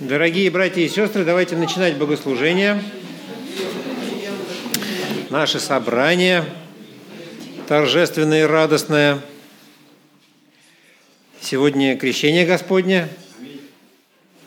[0.00, 2.82] Дорогие братья и сестры, давайте начинать богослужение.
[5.30, 6.44] Наше собрание
[7.66, 9.22] торжественное и радостное.
[11.40, 13.08] Сегодня крещение Господне,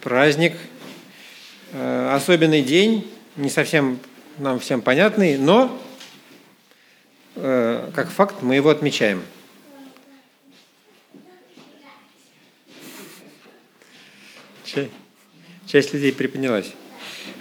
[0.02, 0.54] праздник,
[1.72, 4.00] э, особенный день, не совсем
[4.38, 5.82] нам всем понятный, но
[7.36, 9.24] э, как факт мы его отмечаем–
[15.72, 16.72] Часть людей приподнялась.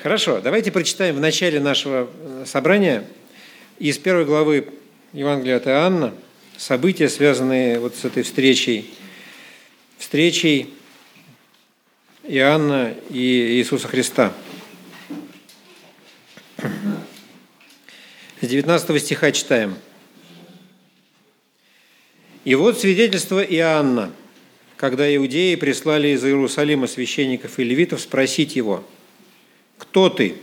[0.03, 3.07] Хорошо, давайте прочитаем в начале нашего э, собрания
[3.79, 4.69] из первой главы
[5.15, 6.13] Евангелия от Иоанна
[6.59, 8.93] события, связанные вот с этой встречей,
[9.97, 10.75] встречей
[12.23, 14.35] Иоанна и Иисуса Христа.
[18.43, 19.75] С 19 стиха читаем.
[22.45, 24.13] «И вот свидетельство Иоанна–
[24.79, 28.85] когда иудеи прислали из Иерусалима священников и левитов спросить его,
[29.77, 30.37] «Кто ты?»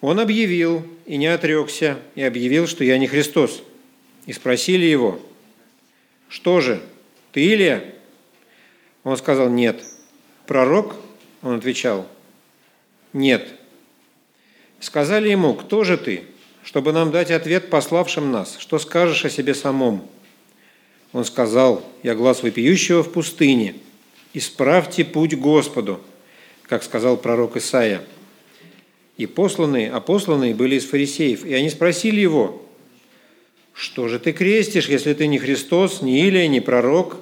[0.00, 3.62] Он объявил и не отрекся, и объявил, что я не Христос.
[4.26, 5.20] И спросили его,
[6.28, 6.80] «Что же,
[7.32, 7.94] ты Илия?»
[9.02, 9.82] Он сказал, «Нет».
[10.46, 10.94] «Пророк?»
[11.42, 12.06] Он отвечал,
[13.12, 13.48] «Нет».
[14.78, 16.24] Сказали ему, «Кто же ты?»
[16.64, 18.56] чтобы нам дать ответ пославшим нас.
[18.58, 20.06] Что скажешь о себе самом?
[21.12, 23.74] Он сказал, «Я глаз вопиющего в пустыне,
[24.32, 26.00] исправьте путь Господу»,
[26.62, 28.02] как сказал пророк Исаия.
[29.18, 32.66] И посланные, а посланные были из фарисеев, и они спросили его,
[33.74, 37.18] «Что же ты крестишь, если ты не Христос, не Илия, не пророк?»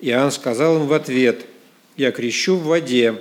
[0.00, 1.46] Иоанн сказал им в ответ,
[1.96, 3.20] «Я крещу в воде,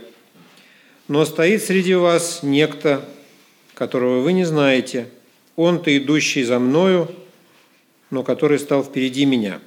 [1.08, 3.08] но стоит среди вас некто,
[3.74, 5.08] которого вы не знаете,
[5.56, 7.10] он-то идущий за мною,
[8.10, 9.60] но который стал впереди меня.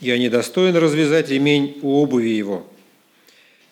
[0.00, 2.66] Я недостоин развязать ремень у обуви его».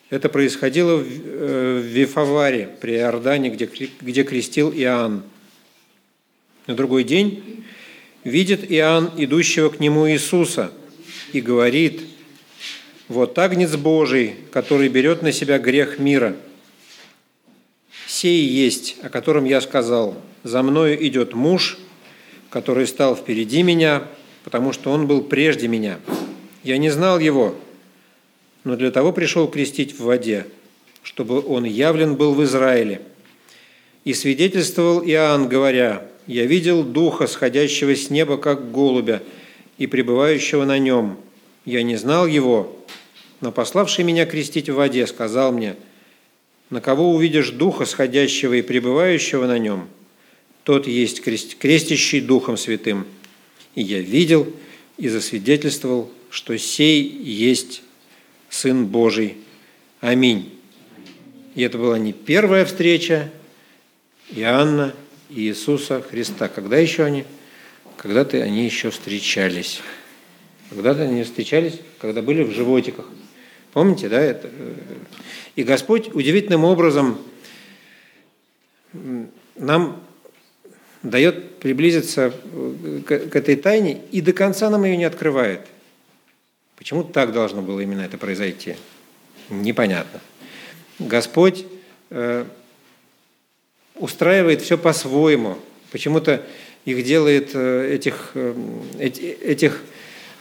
[0.09, 3.69] Это происходило в э, Вифаваре, при Иордане, где,
[4.01, 5.23] где крестил Иоанн.
[6.67, 7.65] На другой день
[8.23, 10.71] видит Иоанн идущего к нему Иисуса
[11.33, 12.01] и говорит,
[13.07, 16.35] «Вот Агнец Божий, который берет на себя грех мира.
[18.07, 21.77] Сей есть, о котором я сказал, за мною идет муж,
[22.49, 24.07] который стал впереди меня,
[24.45, 25.99] потому что он был прежде меня.
[26.63, 27.55] Я не знал его,
[28.63, 30.45] но для того пришел крестить в воде,
[31.01, 33.01] чтобы он явлен был в Израиле.
[34.03, 39.23] И свидетельствовал Иоанн, говоря, «Я видел Духа, сходящего с неба, как голубя,
[39.79, 41.17] и пребывающего на нем.
[41.65, 42.77] Я не знал его,
[43.41, 45.75] но пославший меня крестить в воде сказал мне,
[46.69, 49.87] «На кого увидишь Духа, сходящего и пребывающего на нем,
[50.63, 53.07] тот есть крестящий Духом Святым.
[53.75, 54.51] И я видел
[54.97, 57.83] и засвидетельствовал, что сей есть
[58.49, 59.37] Сын Божий.
[59.99, 60.53] Аминь.
[61.55, 63.31] И это была не первая встреча
[64.31, 64.93] Иоанна
[65.29, 66.47] и Иисуса Христа.
[66.47, 67.25] Когда еще они?
[67.97, 69.81] Когда-то они еще встречались.
[70.69, 73.05] Когда-то они встречались, когда были в животиках.
[73.73, 74.21] Помните, да?
[74.21, 74.49] Это?
[75.55, 77.19] И Господь удивительным образом
[79.55, 80.04] нам
[81.09, 82.33] дает приблизиться
[83.05, 85.61] к этой тайне, и до конца нам ее не открывает.
[86.75, 88.75] Почему так должно было именно это произойти?
[89.49, 90.19] Непонятно.
[90.99, 91.65] Господь
[92.09, 92.45] э,
[93.95, 95.57] устраивает все по-своему.
[95.91, 96.43] Почему-то
[96.85, 98.53] их делает э, этих, э,
[99.41, 99.81] этих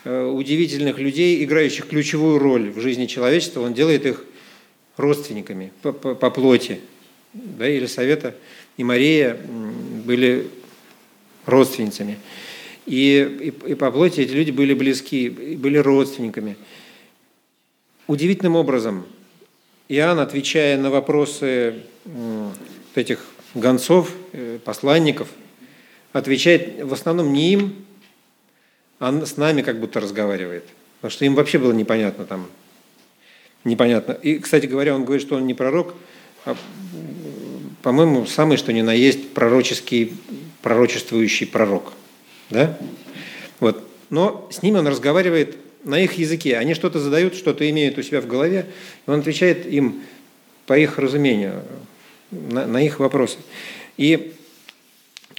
[0.04, 4.22] удивительных людей, играющих ключевую роль в жизни человечества, он делает их
[4.98, 6.80] родственниками по, по, по плоти.
[7.32, 8.34] Да, Елисавета
[8.76, 9.38] и Мария
[10.04, 10.48] были
[11.46, 12.18] родственницами.
[12.86, 16.56] И, и, и по плоти эти люди были близки, были родственниками.
[18.06, 19.06] Удивительным образом
[19.88, 21.82] Иоанн, отвечая на вопросы
[22.94, 25.28] этих гонцов, э, посланников,
[26.12, 27.84] отвечает в основном не им,
[28.98, 30.64] а с нами как будто разговаривает.
[30.96, 32.48] Потому что им вообще было непонятно там.
[33.64, 34.12] Непонятно.
[34.12, 35.94] И, кстати говоря, он говорит, что он не пророк,
[36.44, 36.56] а,
[37.84, 40.14] по-моему, самый что ни на есть пророческий,
[40.62, 41.92] пророчествующий пророк.
[42.48, 42.78] Да?
[43.60, 43.86] Вот.
[44.08, 46.56] Но с ними он разговаривает на их языке.
[46.56, 48.64] Они что-то задают, что-то имеют у себя в голове,
[49.06, 50.00] и он отвечает им
[50.64, 51.62] по их разумению,
[52.30, 53.36] на, на их вопросы.
[53.98, 54.32] И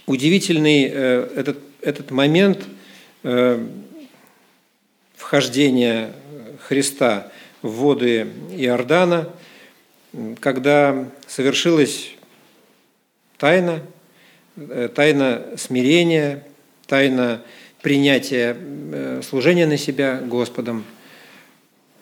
[0.06, 2.62] удивительный э, этот, этот момент
[3.24, 3.66] э,
[5.16, 6.12] вхождения
[6.60, 7.32] Христа
[7.62, 9.32] в воды Иордана,
[10.38, 12.12] когда совершилась
[13.38, 13.82] тайна,
[14.56, 16.44] э, тайна смирения,
[16.86, 17.42] тайна
[17.82, 20.84] принятия э, служения на себя Господом.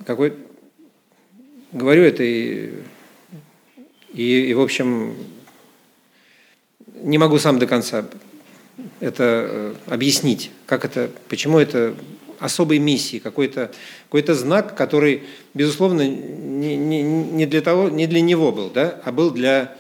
[0.06, 0.34] Какой
[1.72, 2.72] говорю это и,
[4.12, 5.16] и, и, в общем,
[7.02, 8.06] не могу сам до конца
[9.00, 11.94] это э, объяснить, как это, почему это
[12.38, 13.70] особой миссии, какой-то
[14.10, 15.22] какой знак, который,
[15.54, 19.76] безусловно, не, не, не, для того, не для него был, да, а был для,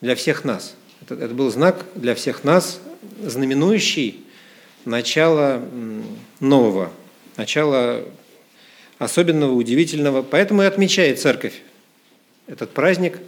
[0.00, 0.74] для всех нас.
[1.02, 2.80] Это, это был знак для всех нас,
[3.22, 4.24] знаменующий
[4.84, 5.62] начало
[6.40, 6.92] нового,
[7.36, 8.04] начало
[8.98, 10.22] особенного, удивительного.
[10.22, 11.62] Поэтому и отмечает церковь
[12.46, 13.18] этот праздник.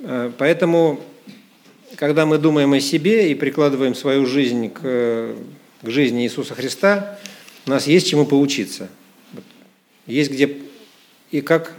[0.00, 1.00] Э, поэтому,
[1.96, 5.34] когда мы думаем о себе и прикладываем свою жизнь к,
[5.82, 7.18] к жизни Иисуса Христа,
[7.66, 8.88] у нас есть чему поучиться.
[10.06, 10.58] Есть где
[11.30, 11.72] и как,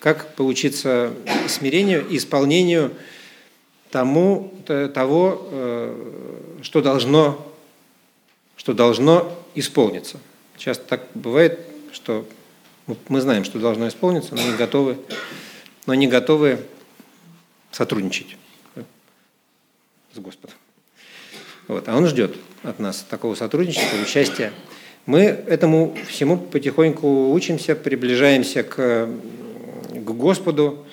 [0.00, 1.12] как поучиться
[1.46, 2.92] смирению и исполнению
[3.90, 7.54] тому, того, э, что должно,
[8.56, 10.18] что должно исполниться.
[10.56, 11.60] Часто так бывает,
[11.92, 12.26] что
[13.08, 14.98] мы знаем, что должно исполниться, но не готовы,
[15.86, 16.58] но не готовы
[17.70, 18.36] сотрудничать
[20.14, 20.56] с Господом.
[21.68, 21.88] Вот.
[21.88, 24.52] А Он ждет от нас такого сотрудничества, участия.
[25.06, 29.08] Мы этому всему потихоньку учимся, приближаемся к
[30.14, 30.86] Господу,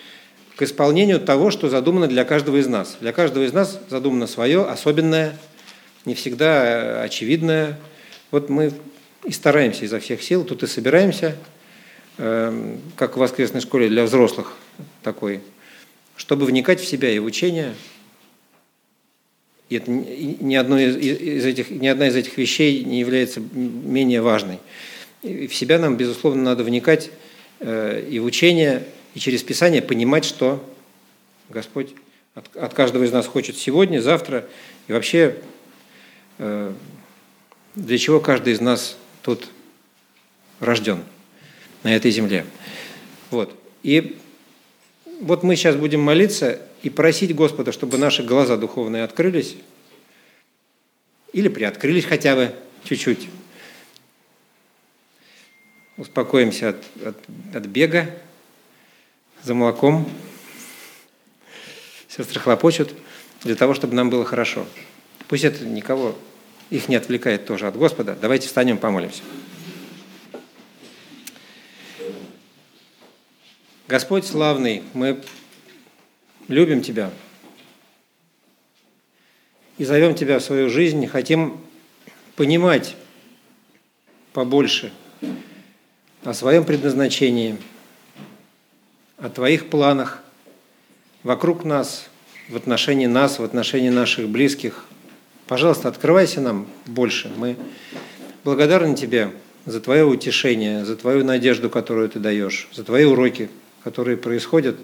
[0.55, 2.97] к исполнению того, что задумано для каждого из нас.
[2.99, 5.37] Для каждого из нас задумано свое, особенное,
[6.05, 7.79] не всегда очевидное.
[8.31, 8.73] Вот мы
[9.23, 11.35] и стараемся изо всех сил, тут и собираемся,
[12.17, 14.53] эм, как в воскресной школе для взрослых
[15.03, 15.41] такой,
[16.15, 17.75] чтобы вникать в себя и в учение.
[19.69, 24.59] И это ни, одно из этих, ни одна из этих вещей не является менее важной.
[25.23, 27.11] И в себя нам, безусловно, надо вникать
[27.59, 28.85] э, и в учение,
[29.17, 30.63] и через Писание понимать, что
[31.49, 31.89] Господь
[32.35, 34.47] от, от каждого из нас хочет сегодня, завтра,
[34.87, 35.37] и вообще
[36.37, 36.71] э,
[37.73, 39.47] для чего каждый из нас тут
[40.59, 41.03] рожден
[41.81, 42.45] на этой земле.
[43.31, 43.57] Вот.
[43.81, 44.19] И
[45.19, 49.55] вот мы сейчас будем молиться и просить Господа, чтобы наши глаза духовные открылись
[51.33, 52.53] или приоткрылись хотя бы
[52.83, 53.29] чуть-чуть.
[55.97, 57.17] Успокоимся от, от,
[57.55, 58.15] от бега
[59.43, 60.09] за молоком.
[62.07, 62.93] Сестры хлопочут
[63.43, 64.65] для того, чтобы нам было хорошо.
[65.27, 66.15] Пусть это никого
[66.69, 68.17] их не отвлекает тоже от Господа.
[68.19, 69.23] Давайте встанем, помолимся.
[73.87, 75.23] Господь славный, мы
[76.49, 77.11] любим Тебя
[79.77, 81.61] и зовем Тебя в свою жизнь, хотим
[82.35, 82.95] понимать
[84.33, 84.91] побольше
[86.23, 87.57] о своем предназначении,
[89.17, 90.23] о Твоих планах
[91.23, 92.09] вокруг нас,
[92.49, 94.85] в отношении нас, в отношении наших близких–
[95.47, 97.31] Пожалуйста, открывайся нам больше.
[97.37, 97.55] Мы
[98.43, 99.31] благодарны Тебе
[99.65, 103.49] за Твое утешение, за Твою надежду, которую Ты даешь, за Твои уроки,
[103.81, 104.75] которые происходят,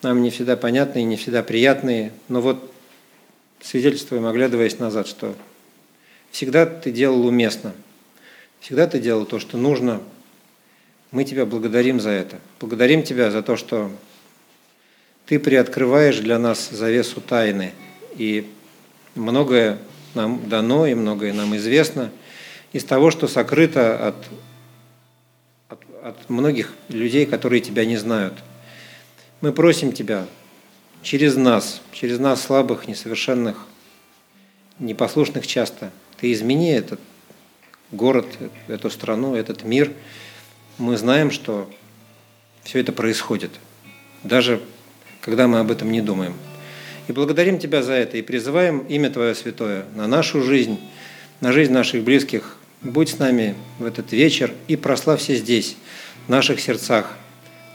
[0.00, 2.72] нам не всегда понятные, не всегда приятные, но вот
[3.60, 5.36] свидетельствуем, оглядываясь назад, что
[6.30, 7.74] всегда Ты делал уместно,
[8.60, 10.00] всегда Ты делал то, что нужно.
[11.12, 12.40] Мы Тебя благодарим за это.
[12.58, 13.92] Благодарим Тебя за то, что
[15.26, 17.72] Ты приоткрываешь для нас завесу тайны
[18.16, 18.50] и
[19.14, 19.78] Многое
[20.14, 22.10] нам дано и многое нам известно
[22.72, 24.14] из того, что сокрыто от,
[25.68, 28.34] от, от многих людей, которые Тебя не знают.
[29.42, 30.26] Мы просим Тебя
[31.02, 33.66] через нас, через нас слабых, несовершенных,
[34.78, 37.00] непослушных часто, Ты измени этот
[37.90, 38.26] город,
[38.68, 39.92] эту страну, этот мир.
[40.82, 41.70] Мы знаем, что
[42.64, 43.52] все это происходит,
[44.24, 44.60] даже
[45.20, 46.34] когда мы об этом не думаем.
[47.06, 50.80] И благодарим Тебя за это и призываем имя Твое Святое на нашу жизнь,
[51.40, 52.56] на жизнь наших близких.
[52.80, 55.76] Будь с нами в этот вечер и прославься здесь,
[56.26, 57.16] в наших сердцах,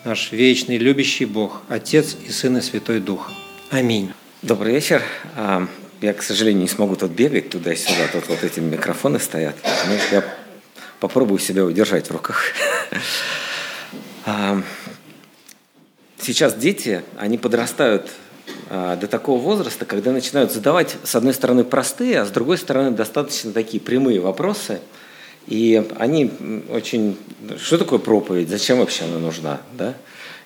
[0.03, 3.31] наш вечный, любящий Бог, Отец и Сын и Святой Дух.
[3.69, 4.11] Аминь.
[4.41, 5.01] Добрый вечер.
[5.37, 5.65] А,
[6.01, 9.55] я, к сожалению, не смогу тут бегать туда-сюда, тут вот эти микрофоны стоят.
[9.63, 10.36] Но ну, я
[10.99, 12.41] попробую себя удержать в руках.
[14.25, 14.61] А,
[16.19, 18.09] сейчас дети, они подрастают
[18.69, 22.91] а, до такого возраста, когда начинают задавать, с одной стороны, простые, а с другой стороны,
[22.91, 24.79] достаточно такие прямые вопросы.
[25.47, 26.31] И они
[26.69, 27.17] очень...
[27.57, 28.49] Что такое проповедь?
[28.49, 29.61] Зачем вообще она нужна?
[29.77, 29.93] Да?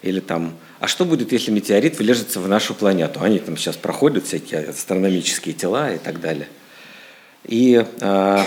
[0.03, 3.21] Или там, а что будет, если метеорит влежется в нашу планету?
[3.21, 6.47] Они там сейчас проходят всякие астрономические тела и так далее.
[7.45, 8.45] И а,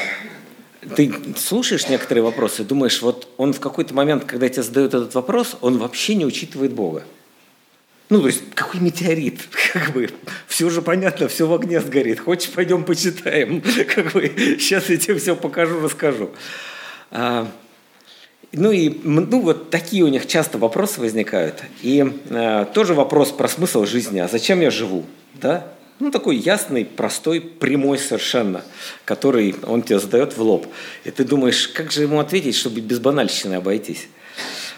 [0.97, 5.57] ты слушаешь некоторые вопросы, думаешь, вот он в какой-то момент, когда тебе задают этот вопрос,
[5.61, 7.05] он вообще не учитывает Бога.
[8.11, 9.41] Ну, то есть, какой метеорит?
[9.73, 10.11] Как бы,
[10.47, 12.21] все уже понятно, все в огне сгорит.
[12.21, 13.63] Хочешь, пойдем почитаем?
[13.95, 16.31] Как бы, сейчас я тебе все покажу, расскажу.
[17.11, 17.51] А,
[18.53, 21.63] Ну и ну, вот такие у них часто вопросы возникают.
[21.83, 24.19] И э, тоже вопрос про смысл жизни.
[24.21, 25.05] А зачем я живу?
[25.35, 25.74] Да?
[26.01, 28.63] Ну, такой ясный, простой, прямой совершенно,
[29.05, 30.67] который он тебе задает в лоб.
[31.05, 34.09] И ты думаешь, как же ему ответить, чтобы без банальщины обойтись?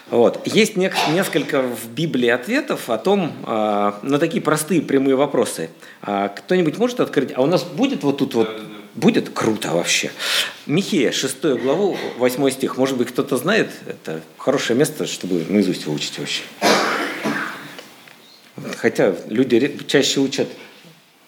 [0.09, 0.45] Вот.
[0.45, 5.69] Есть несколько в Библии ответов о том, э, на такие простые прямые вопросы.
[6.01, 7.31] А кто-нибудь может открыть?
[7.35, 8.49] А у нас будет вот тут вот
[8.97, 10.11] Будет круто вообще.
[10.65, 12.77] Михея, 6 главу, 8 стих.
[12.77, 13.69] Может быть, кто-то знает?
[13.85, 16.41] Это хорошее место, чтобы наизусть выучить вообще.
[18.77, 20.47] Хотя люди чаще учат.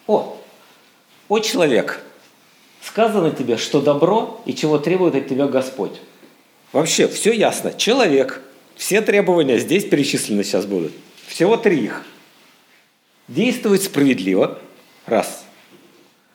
[0.09, 0.35] О,
[1.27, 2.03] о человек,
[2.81, 6.01] сказано тебе, что добро и чего требует от тебя Господь.
[6.73, 7.73] Вообще, все ясно.
[7.73, 8.41] Человек.
[8.75, 10.93] Все требования здесь перечислены сейчас будут.
[11.27, 12.03] Всего три их.
[13.27, 14.57] Действовать справедливо.
[15.05, 15.45] Раз.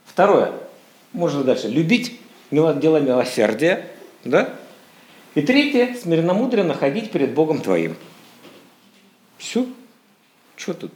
[0.06, 0.52] Второе
[1.12, 1.66] можно дальше.
[1.66, 2.20] Любить
[2.52, 3.88] дела милосердия.
[4.22, 4.54] Да?
[5.34, 7.96] И третье, смиренно-мудренно ходить перед Богом твоим.
[9.36, 9.66] Все.
[10.56, 10.92] Что тут?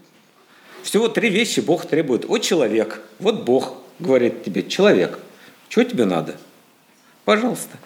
[0.88, 2.24] Всего три вещи Бог требует.
[2.30, 3.02] О, человек.
[3.18, 5.18] Вот Бог говорит тебе, человек.
[5.68, 6.38] Что тебе надо?
[7.26, 7.76] Пожалуйста.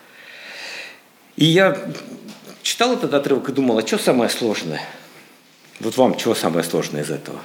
[1.35, 1.77] И я
[2.63, 4.81] читал этот отрывок и думал, а что самое сложное?
[5.81, 7.41] Вот вам что самое сложное из этого?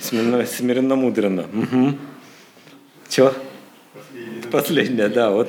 [0.00, 1.42] Смиренно-мудренно.
[1.42, 1.98] Угу.
[3.10, 3.32] Чего?
[4.54, 5.30] Последняя, да.
[5.30, 5.48] Вот.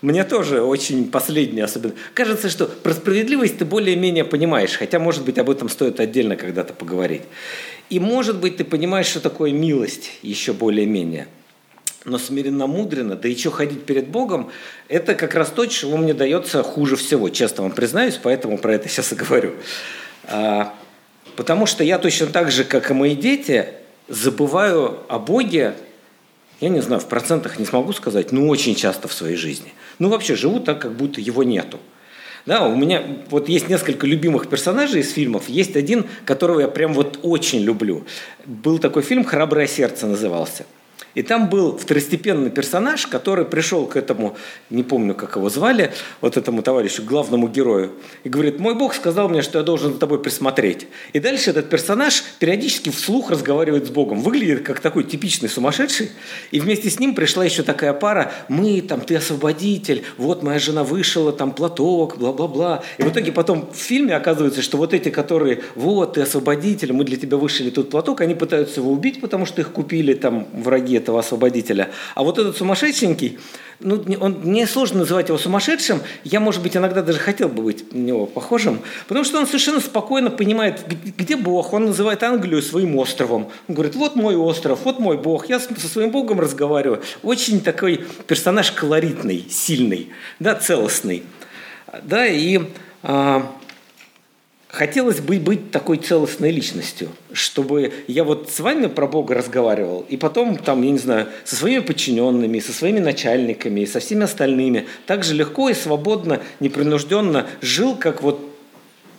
[0.00, 1.92] Мне тоже очень последняя особенно.
[2.14, 6.72] Кажется, что про справедливость ты более-менее понимаешь, хотя, может быть, об этом стоит отдельно когда-то
[6.72, 7.20] поговорить.
[7.90, 11.28] И, может быть, ты понимаешь, что такое милость еще более-менее.
[12.06, 14.50] Но смиренно-мудренно, да еще ходить перед Богом,
[14.88, 18.88] это как раз то, чего мне дается хуже всего, честно вам признаюсь, поэтому про это
[18.88, 19.52] сейчас и говорю.
[20.24, 20.74] А,
[21.36, 23.66] потому что я точно так же, как и мои дети,
[24.08, 25.74] забываю о Боге
[26.60, 29.72] я не знаю, в процентах не смогу сказать, но очень часто в своей жизни.
[29.98, 31.78] Ну, вообще живу так, как будто его нету.
[32.46, 35.48] Да, у меня вот есть несколько любимых персонажей из фильмов.
[35.48, 38.06] Есть один, которого я прям вот очень люблю.
[38.44, 40.64] Был такой фильм «Храброе сердце» назывался.
[41.16, 44.36] И там был второстепенный персонаж, который пришел к этому,
[44.68, 47.92] не помню, как его звали, вот этому товарищу, главному герою,
[48.22, 50.86] и говорит, мой бог сказал мне, что я должен за тобой присмотреть.
[51.14, 54.20] И дальше этот персонаж периодически вслух разговаривает с Богом.
[54.20, 56.10] Выглядит как такой типичный сумасшедший.
[56.50, 60.84] И вместе с ним пришла еще такая пара, мы там, ты освободитель, вот моя жена
[60.84, 62.82] вышла, там платок, бла-бла-бла.
[62.98, 67.04] И в итоге потом в фильме оказывается, что вот эти, которые, вот, ты освободитель, мы
[67.04, 71.05] для тебя вышли тут платок, они пытаются его убить, потому что их купили там враги
[71.06, 71.90] этого освободителя.
[72.16, 73.38] А вот этот сумасшедшенький,
[73.78, 77.92] ну, он, мне сложно называть его сумасшедшим, я, может быть, иногда даже хотел бы быть
[77.92, 80.80] на него похожим, потому что он совершенно спокойно понимает,
[81.16, 83.50] где Бог, он называет Англию своим островом.
[83.68, 87.02] Он говорит, вот мой остров, вот мой Бог, я со своим Богом разговариваю.
[87.22, 90.10] Очень такой персонаж колоритный, сильный,
[90.40, 91.22] да, целостный.
[92.02, 92.60] Да, и
[93.02, 93.52] а,
[94.76, 100.18] хотелось бы быть такой целостной личностью, чтобы я вот с вами про Бога разговаривал, и
[100.18, 105.24] потом там, я не знаю, со своими подчиненными, со своими начальниками, со всеми остальными так
[105.24, 108.38] же легко и свободно, непринужденно жил, как вот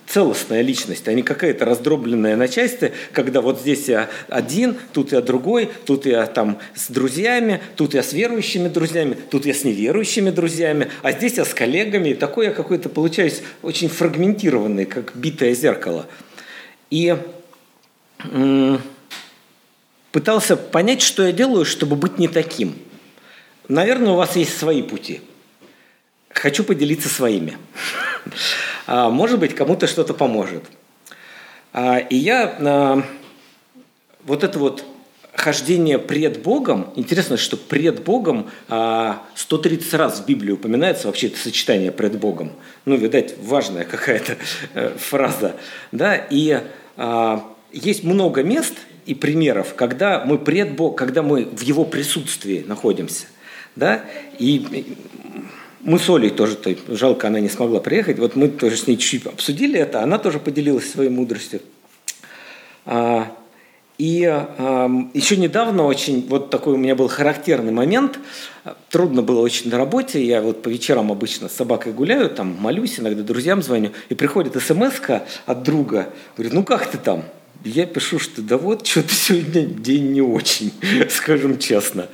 [0.08, 5.20] целостная личность, а не какая-то раздробленная на части, когда вот здесь я один, тут я
[5.20, 10.30] другой, тут я там с друзьями, тут я с верующими друзьями, тут я с неверующими
[10.30, 12.10] друзьями, а здесь я с коллегами.
[12.10, 16.06] И такой я какой-то получаюсь очень фрагментированный, как битое зеркало.
[16.90, 17.16] И
[20.12, 22.74] пытался понять, что я делаю, чтобы быть не таким.
[23.68, 25.20] Наверное, у вас есть свои пути.
[26.30, 27.56] Хочу поделиться своими.
[28.86, 30.64] А, может быть, кому-то что-то поможет.
[31.72, 33.02] А, и я а,
[34.24, 34.84] вот это вот
[35.34, 41.92] хождение пред Богом, интересно, что пред Богом 130 раз в Библии упоминается вообще это сочетание
[41.92, 42.52] пред Богом.
[42.86, 44.36] Ну, видать, важная какая-то
[44.74, 45.54] э, фраза.
[45.92, 46.16] Да?
[46.16, 46.60] И
[47.72, 48.74] есть много мест
[49.06, 53.26] и примеров, когда мы пред Богом, когда мы в Его присутствии находимся.
[53.76, 54.04] Да?
[54.40, 54.96] И
[55.88, 58.18] мы с Олей тоже, то, жалко, она не смогла приехать.
[58.18, 61.60] Вот мы тоже с ней чуть-чуть обсудили это, она тоже поделилась своей мудростью.
[62.84, 63.32] А,
[63.96, 68.18] и а, еще недавно очень, вот такой у меня был характерный момент,
[68.90, 73.00] трудно было очень на работе, я вот по вечерам обычно с собакой гуляю, там молюсь,
[73.00, 75.00] иногда друзьям звоню, и приходит смс
[75.46, 77.24] от друга, говорит, ну как ты там?
[77.64, 80.70] Я пишу, что да вот, что-то сегодня день не очень,
[81.08, 82.08] скажем честно.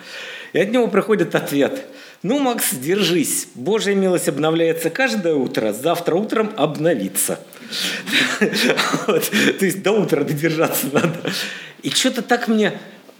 [0.53, 1.85] И от него приходит ответ–
[2.25, 3.49] ну, Макс, держись.
[3.55, 7.39] Божья милость обновляется каждое утро, завтра утром обновится.
[8.39, 9.21] То
[9.61, 11.21] есть до утра додержаться надо.
[11.83, 12.73] И что-то так мне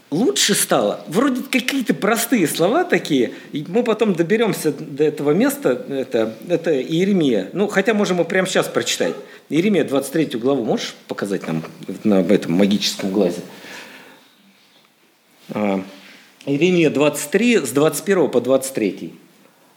[0.09, 1.05] лучше стало.
[1.07, 3.33] Вроде какие-то простые слова такие.
[3.51, 5.85] И мы потом доберемся до этого места.
[5.87, 7.51] Это, это Иеремия.
[7.53, 9.13] Ну, хотя можем мы прямо сейчас прочитать.
[9.49, 11.63] Иеремия 23 главу можешь показать нам
[12.03, 13.41] на этом магическом глазе?
[16.45, 19.13] Иеремия 23 с 21 по 23.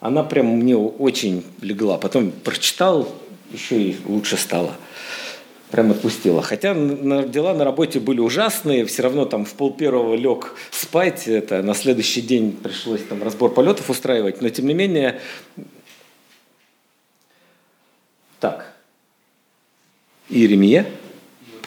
[0.00, 1.98] Она прям мне очень легла.
[1.98, 3.08] Потом прочитал,
[3.52, 4.74] еще и лучше стало
[5.70, 6.42] прям отпустила.
[6.42, 11.62] Хотя дела на работе были ужасные, все равно там в пол первого лег спать, это
[11.62, 15.20] на следующий день пришлось там разбор полетов устраивать, но тем не менее...
[18.40, 18.72] Так.
[20.28, 20.86] Иеремия.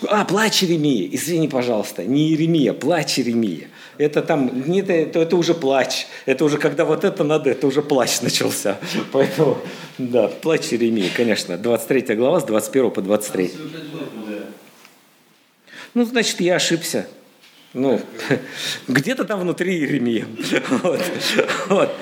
[0.07, 1.09] А, плач Иеремия.
[1.11, 2.03] Извини, пожалуйста.
[2.03, 3.67] Не Иеремия, плач Иеремия.
[3.97, 6.07] Это там, не, это, это уже плач.
[6.25, 8.77] Это уже когда вот это надо, это уже плач начался.
[9.11, 9.57] Поэтому,
[9.97, 11.57] да, плач Иеремии, конечно.
[11.57, 13.51] 23 глава с 21 по 23.
[15.93, 17.07] Ну, значит, я ошибся.
[17.73, 18.01] Ну,
[18.87, 20.25] где-то там внутри Иеремии.
[20.83, 21.01] Вот.
[21.67, 21.95] Вот.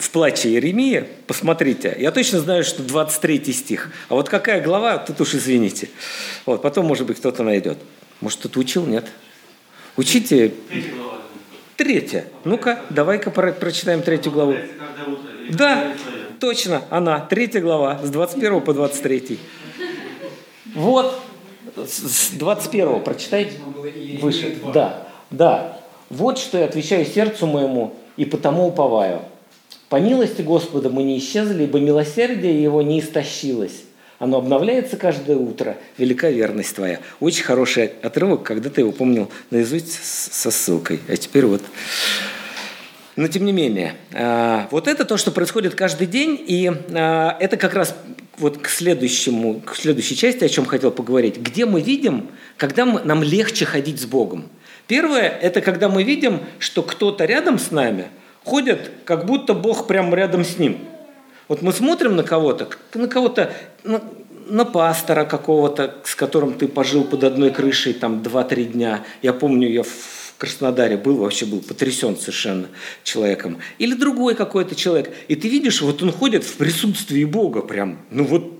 [0.00, 3.90] В плаче Иеремии, посмотрите, я точно знаю, что 23 стих.
[4.08, 5.90] А вот какая глава, тут уж извините.
[6.44, 7.78] Вот, потом, может быть, кто-то найдет.
[8.20, 9.06] Может, кто-то учил, нет?
[9.96, 10.52] Учите.
[11.76, 12.24] Третья.
[12.44, 14.54] Ну-ка, давай-ка прочитаем третью главу.
[15.50, 15.92] Да,
[16.40, 17.20] точно, она.
[17.20, 19.38] Третья глава, с 21 по 23.
[20.74, 21.18] Вот,
[21.76, 23.52] с 21 прочитай
[24.20, 24.56] выше.
[24.72, 25.80] Да, да.
[26.10, 29.22] Вот что я отвечаю сердцу моему, и потому уповаю.
[29.88, 33.82] По милости Господа мы не исчезли, ибо милосердие Его не истощилось.
[34.18, 35.76] Оно обновляется каждое утро.
[35.98, 37.00] Велика верность твоя.
[37.20, 39.92] Очень хороший отрывок, когда ты его помнил наизусть
[40.32, 41.00] со ссылкой.
[41.08, 41.62] А теперь вот...
[43.14, 47.56] Но тем не менее, а, вот это то, что происходит каждый день, и а, это
[47.56, 47.96] как раз
[48.36, 53.00] вот к следующему, к следующей части, о чем хотел поговорить, где мы видим, когда мы,
[53.04, 54.50] нам легче ходить с Богом.
[54.86, 58.08] Первое– это когда мы видим, что кто-то рядом с нами
[58.44, 60.78] ходит, как будто Бог прямо рядом с ним–
[61.48, 63.52] вот мы смотрим на кого-то, на кого-то,
[63.84, 64.02] на,
[64.48, 69.04] на пастора какого-то, с которым ты пожил под одной крышей там 2-3 дня.
[69.22, 72.68] Я помню, я в Краснодаре был, вообще был потрясен совершенно
[73.04, 73.58] человеком.
[73.78, 75.10] Или другой какой-то человек.
[75.28, 77.98] И ты видишь, вот он ходит в присутствии Бога прям.
[78.10, 78.52] Ну вот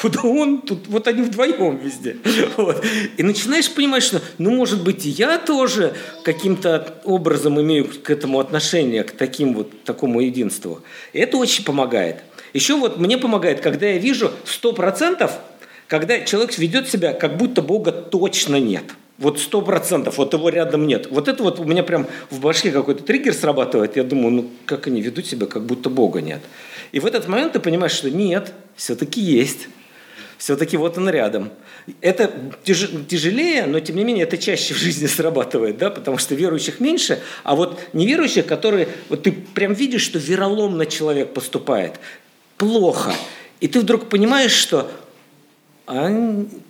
[0.00, 0.62] Куда он?
[0.62, 2.16] Тут вот они вдвоем везде.
[2.56, 2.84] Вот.
[3.16, 8.40] И начинаешь понимать, что, ну, может быть, и я тоже каким-то образом имею к этому
[8.40, 10.80] отношение, к таким вот, такому единству.
[11.12, 12.22] И это очень помогает.
[12.54, 15.30] Еще вот мне помогает, когда я вижу 100%,
[15.88, 18.84] когда человек ведет себя, как будто Бога точно нет.
[19.18, 21.08] Вот сто процентов, вот его рядом нет.
[21.10, 23.96] Вот это вот у меня прям в башке какой-то триггер срабатывает.
[23.96, 26.40] Я думаю, ну как они ведут себя, как будто Бога нет.
[26.92, 29.68] И в этот момент ты понимаешь, что нет, все-таки есть.
[30.38, 31.50] Все-таки вот он рядом.
[32.00, 32.32] Это
[32.64, 37.20] тяжелее, но тем не менее это чаще в жизни срабатывает, да, потому что верующих меньше,
[37.44, 42.00] а вот неверующих, которые, вот ты прям видишь, что вероломно человек поступает,
[42.56, 43.14] плохо.
[43.60, 44.90] И ты вдруг понимаешь, что
[45.86, 46.08] а,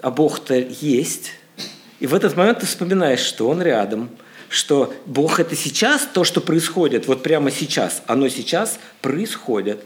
[0.00, 1.32] а Бог-то есть.
[2.00, 4.10] И в этот момент ты вспоминаешь, что Он рядом,
[4.48, 9.84] что Бог это сейчас, то, что происходит, вот прямо сейчас, оно сейчас происходит.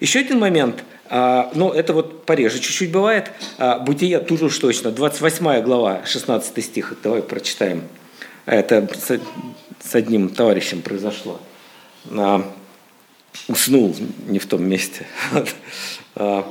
[0.00, 4.92] Еще один момент, а, ну это вот пореже чуть-чуть бывает, а, Бытие тут уж точно,
[4.92, 7.82] 28 глава, 16 стих, давай прочитаем.
[8.46, 9.20] Это с,
[9.84, 11.40] с одним товарищем произошло.
[12.10, 12.52] А,
[13.46, 13.94] уснул
[14.26, 15.06] не в том месте.
[16.16, 16.44] А,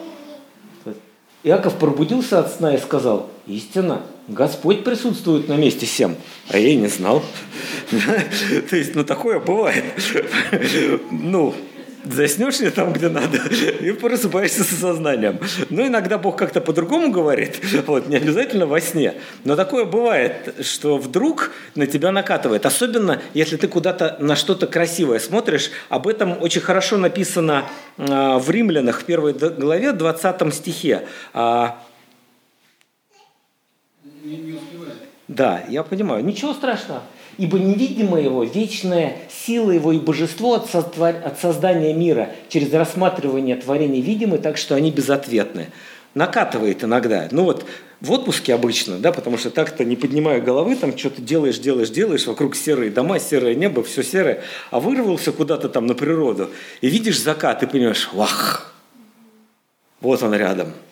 [1.44, 6.16] Иаков пробудился от сна и сказал, истина, Господь присутствует на месте всем,
[6.50, 7.24] а я и не знал.
[8.70, 9.86] То есть, ну, такое бывает.
[11.12, 11.54] Ну,
[12.12, 13.38] заснешь ли там, где надо,
[13.82, 15.40] и просыпаешься со сознанием.
[15.70, 19.16] Но иногда Бог как-то по-другому говорит, вот, не обязательно во сне.
[19.44, 22.66] Но такое бывает, что вдруг на тебя накатывает.
[22.66, 25.72] Особенно, если ты куда-то на что-то красивое смотришь.
[25.90, 27.66] Об этом очень хорошо написано
[27.98, 31.08] а, в Римлянах, в первой главе, 20 стихе.
[31.34, 31.84] А,
[35.28, 36.24] да, я понимаю.
[36.24, 37.04] Ничего страшного
[37.38, 41.16] ибо невидимое его, вечная сила его и божество от, соствор...
[41.24, 45.68] от создания мира через рассматривание творений видимы, так что они безответны.
[46.14, 47.28] Накатывает иногда.
[47.32, 47.66] Ну вот
[48.02, 52.26] в отпуске обычно, да, потому что так-то не поднимая головы, там что-то делаешь, делаешь, делаешь,
[52.26, 56.50] вокруг серые дома, серое небо, все серое, а вырвался куда-то там на природу
[56.82, 58.74] и видишь закат, и понимаешь, вах,
[60.02, 60.74] вот он рядом–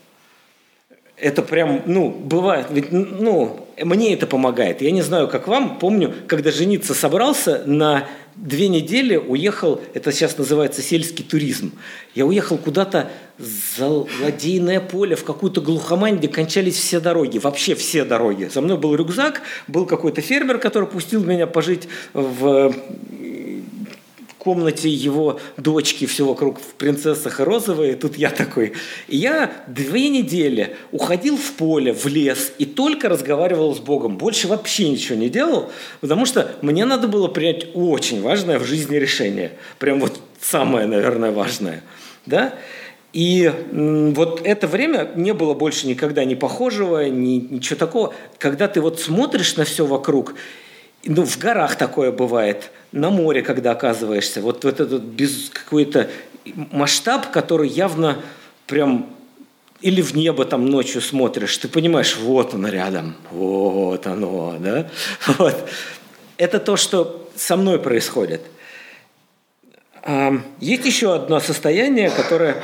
[1.17, 4.81] это прям, ну, бывает, ведь, ну, мне это помогает.
[4.81, 10.37] Я не знаю, как вам, помню, когда жениться собрался на две недели уехал, это сейчас
[10.37, 11.71] называется сельский туризм.
[12.15, 18.03] Я уехал куда-то за ладейное поле, в какую-то глухомань, где кончались все дороги, вообще все
[18.03, 18.49] дороги.
[18.53, 22.73] За мной был рюкзак, был какой-то фермер, который пустил меня пожить в
[24.45, 28.73] комнате его дочки все вокруг в принцессах розовые, тут я такой.
[29.07, 34.19] И я две недели уходил в поле, в лес и только разговаривал с Богом.
[34.19, 38.97] Больше вообще ничего не делал, потому что мне надо было принять очень важное в жизни
[38.97, 39.53] решение.
[39.79, 41.81] Прям вот самое, наверное, важное.
[42.27, 42.53] Да?
[43.13, 48.13] И вот это время не было больше никогда ни похожего, ни, ничего такого.
[48.37, 50.35] Когда ты вот смотришь на все вокруг,
[51.05, 56.09] ну, в горах такое бывает, на море, когда оказываешься, вот, вот этот без какой-то
[56.71, 58.21] масштаб, который явно
[58.67, 59.09] прям
[59.81, 64.89] или в небо там ночью смотришь, ты понимаешь, вот оно рядом, вот оно, да?
[65.37, 65.55] Вот.
[66.37, 68.41] Это то, что со мной происходит.
[70.59, 72.61] Есть еще одно состояние, которое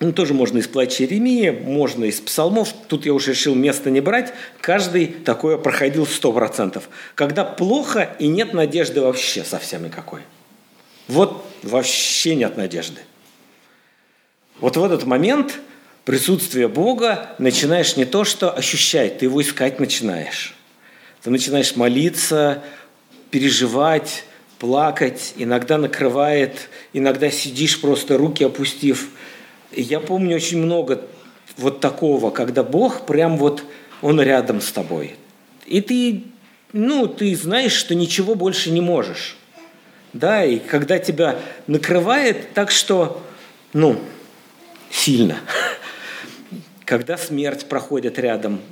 [0.00, 2.72] ну, тоже можно из плача Иеремии, можно из псалмов.
[2.86, 4.32] Тут я уже решил место не брать.
[4.60, 6.88] Каждый такое проходил сто процентов.
[7.16, 10.20] Когда плохо и нет надежды вообще совсем никакой.
[11.08, 13.00] Вот вообще нет надежды.
[14.60, 15.58] Вот в этот момент
[16.04, 20.54] присутствие Бога начинаешь не то, что ощущать, ты его искать начинаешь.
[21.22, 22.62] Ты начинаешь молиться,
[23.32, 24.24] переживать,
[24.60, 29.08] плакать, иногда накрывает, иногда сидишь просто руки опустив–
[29.72, 31.02] я помню очень много
[31.56, 33.62] вот такого, когда Бог прям вот,
[34.00, 35.16] Он рядом с тобой.
[35.66, 36.24] И ты,
[36.72, 39.36] ну, ты знаешь, что ничего больше не можешь.
[40.12, 43.22] Да, и когда тебя накрывает так, что,
[43.72, 44.00] ну,
[44.90, 45.38] сильно.
[46.86, 48.62] Когда смерть проходит рядом,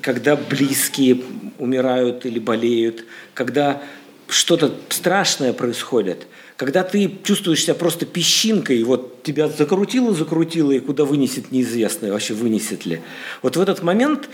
[0.00, 1.20] когда близкие
[1.58, 3.82] умирают или болеют, когда
[4.26, 6.26] что-то страшное происходит–
[6.58, 12.34] когда ты чувствуешь себя просто песчинкой, вот тебя закрутило, закрутило, и куда вынесет неизвестно, вообще
[12.34, 13.00] вынесет ли.
[13.42, 14.28] Вот в этот момент,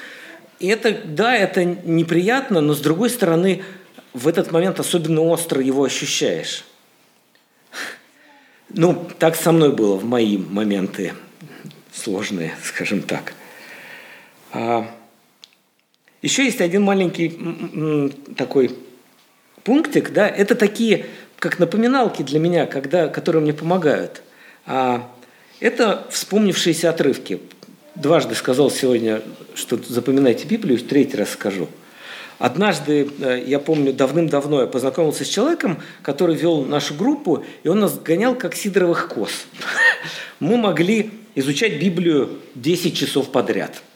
[0.58, 3.62] это, да, это неприятно, но с другой стороны,
[4.14, 6.64] в этот момент особенно остро его ощущаешь.
[8.70, 11.12] Ну, так со мной было в мои моменты
[11.92, 13.34] сложные, скажем так.
[14.50, 14.90] А,
[16.22, 18.74] еще есть один маленький такой
[19.62, 21.06] пунктик, да, это такие
[21.44, 24.22] как напоминалки для меня, когда, которые мне помогают.
[24.64, 25.10] А
[25.60, 27.38] это вспомнившиеся отрывки.
[27.94, 29.20] Дважды сказал сегодня,
[29.54, 31.68] что запоминайте Библию, третий раз скажу.
[32.38, 37.78] Однажды, э, я помню, давным-давно я познакомился с человеком, который вел нашу группу, и он
[37.78, 39.30] нас гонял как сидоровых коз.
[40.40, 43.82] Мы могли изучать Библию 10 часов подряд–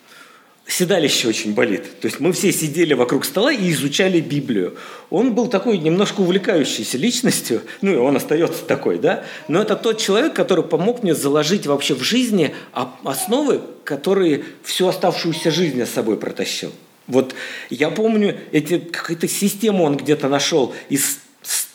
[0.68, 2.00] седалище очень болит.
[2.00, 4.76] То есть мы все сидели вокруг стола и изучали Библию.
[5.10, 9.24] Он был такой немножко увлекающейся личностью, ну и он остается такой, да.
[9.48, 12.54] Но это тот человек, который помог мне заложить вообще в жизни
[13.02, 16.70] основы, которые всю оставшуюся жизнь с собой протащил.
[17.06, 17.34] Вот
[17.70, 21.20] я помню, эти, какую-то систему он где-то нашел из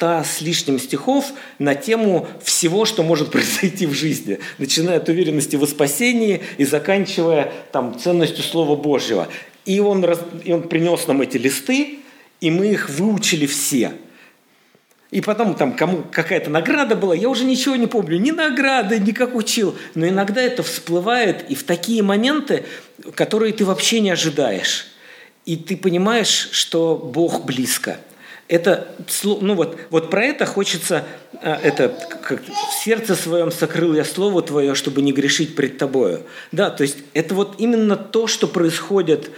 [0.04, 5.56] ста с лишним стихов на тему всего, что может произойти в жизни, начиная от уверенности
[5.56, 9.30] в спасении и заканчивая там, ценностью Слова Божьего.
[9.66, 10.06] И он,
[10.44, 12.00] и он принес нам эти листы,
[12.42, 13.94] и мы их выучили все.
[15.12, 19.12] И потом там кому какая-то награда была, я уже ничего не помню, ни награды, ни
[19.12, 19.76] как учил.
[19.96, 22.66] Но иногда это всплывает и в такие моменты,
[23.16, 24.88] которые ты вообще не ожидаешь.
[25.46, 28.00] И ты понимаешь, что Бог близко–
[28.54, 28.88] это,
[29.24, 31.06] ну вот, вот про это хочется,
[31.42, 31.90] а, это
[32.22, 36.22] как, в сердце своем сокрыл я слово твое, чтобы не грешить пред тобою.
[36.52, 39.32] Да, то есть это вот именно то, что происходит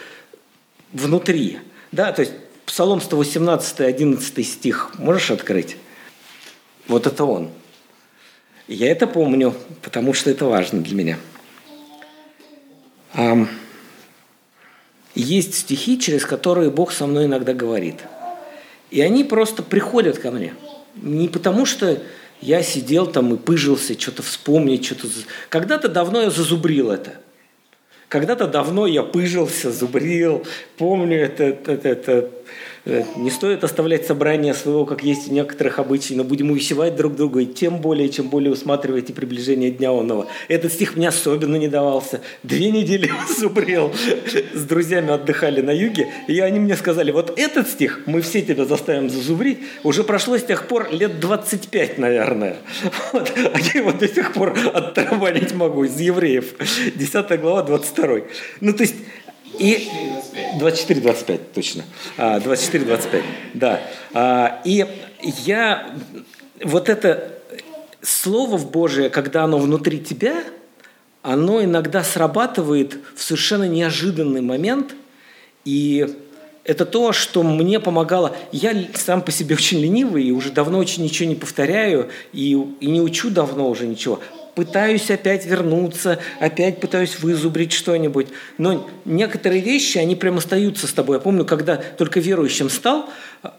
[0.92, 1.60] внутри.
[1.94, 2.34] Да, то есть
[2.66, 5.78] Псалом 118, 11 стих, можешь открыть?
[6.90, 7.52] Вот это он.
[8.68, 11.18] Я это помню, потому что это важно для
[13.16, 13.48] меня.
[15.14, 18.02] Есть стихи, через которые Бог со мной иногда говорит–
[18.96, 20.54] и они просто приходят ко мне.
[20.96, 22.02] Не потому что
[22.40, 25.10] я сидел там и пыжился, что-то вспомнить, что-то...
[25.50, 27.16] Когда-то давно я зазубрил это.
[28.08, 30.46] Когда-то давно я пыжился, зубрил.
[30.78, 32.30] Помню это, это, это
[32.86, 37.42] не стоит оставлять собрание своего, как есть у некоторых обычаев, но будем увещевать друг друга,
[37.42, 40.28] и тем более, чем более усматриваете приближение Дня Онного.
[40.48, 42.22] Этот стих мне особенно не давался.
[42.44, 43.92] Две недели зубрел,
[44.54, 48.66] с друзьями отдыхали на юге, и они мне сказали, вот этот стих мы все тебя
[48.66, 52.58] заставим зазубрить, уже прошло с тех пор лет 25, наверное.
[53.12, 53.32] Вот.
[53.36, 56.56] А я его до сих пор оттарабанить могу из евреев.
[56.96, 58.20] 10 глава, 22.
[58.62, 58.96] Ну, то есть
[59.60, 59.88] и
[60.60, 61.84] 24-25, точно.
[62.18, 63.22] 24-25, а,
[63.54, 63.82] да.
[64.14, 64.86] А, и
[65.46, 65.92] я
[66.64, 67.36] вот это
[68.02, 70.44] слово в Божие, когда оно внутри тебя,
[71.22, 74.96] оно иногда срабатывает в совершенно неожиданный момент,
[75.64, 76.08] и
[76.64, 78.36] это то, что мне помогало.
[78.52, 82.88] Я сам по себе очень ленивый и уже давно очень ничего не повторяю и, и
[82.88, 84.20] не учу давно уже ничего.
[84.56, 88.28] Пытаюсь опять вернуться, опять пытаюсь вызубрить что-нибудь.
[88.58, 91.18] Но некоторые вещи, они прям остаются с тобой.
[91.18, 93.10] Я помню, когда только верующим стал,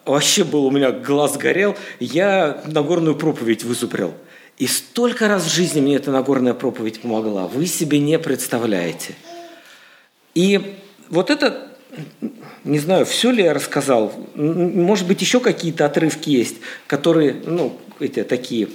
[0.05, 4.15] вообще был у меня глаз горел, я Нагорную проповедь вызубрил.
[4.59, 7.47] И столько раз в жизни мне эта Нагорная проповедь помогла.
[7.47, 9.15] Вы себе не представляете.
[10.35, 10.77] И
[11.11, 11.69] вот это
[12.65, 14.13] не знаю, все ли я рассказал.
[14.35, 16.57] Может быть, еще какие-то отрывки есть,
[16.87, 18.69] которые, ну, эти такие,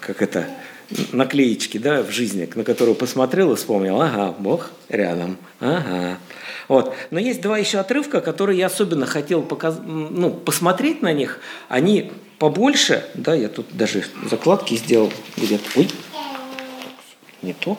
[0.00, 0.46] как это,
[1.12, 6.18] наклеечки, да, в жизни, на которую посмотрел и вспомнил, ага, Бог рядом, ага.
[6.68, 6.94] Вот.
[7.10, 9.78] Но есть два еще отрывка, которые я особенно хотел показ...
[9.84, 11.38] ну, посмотреть на них.
[11.68, 15.64] Они побольше, да, я тут даже закладки сделал где-то.
[15.76, 15.88] Ой,
[17.42, 17.78] не то.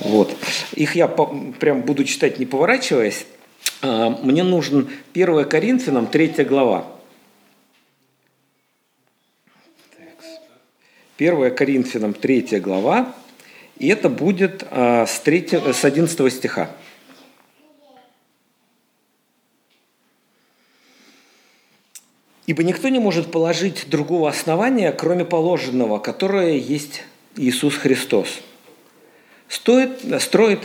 [0.00, 0.34] Вот.
[0.74, 3.26] Их я прям буду читать, не поворачиваясь.
[3.82, 6.86] А, мне нужен 1 Коринфянам 3 глава.
[11.18, 13.12] 1 Коринфянам 3 глава,
[13.76, 16.70] и это будет а, с, 3, с 11 стиха.
[22.46, 27.02] Ибо никто не может положить другого основания, кроме положенного, которое есть
[27.36, 28.38] Иисус Христос.
[29.48, 30.60] Стоит, строит,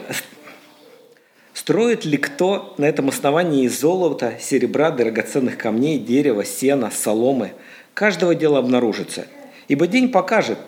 [1.53, 7.53] Строит ли кто на этом основании из золота, серебра, драгоценных камней, дерева, сена, соломы?
[7.93, 9.25] Каждого дела обнаружится.
[9.67, 10.59] Ибо день покажет,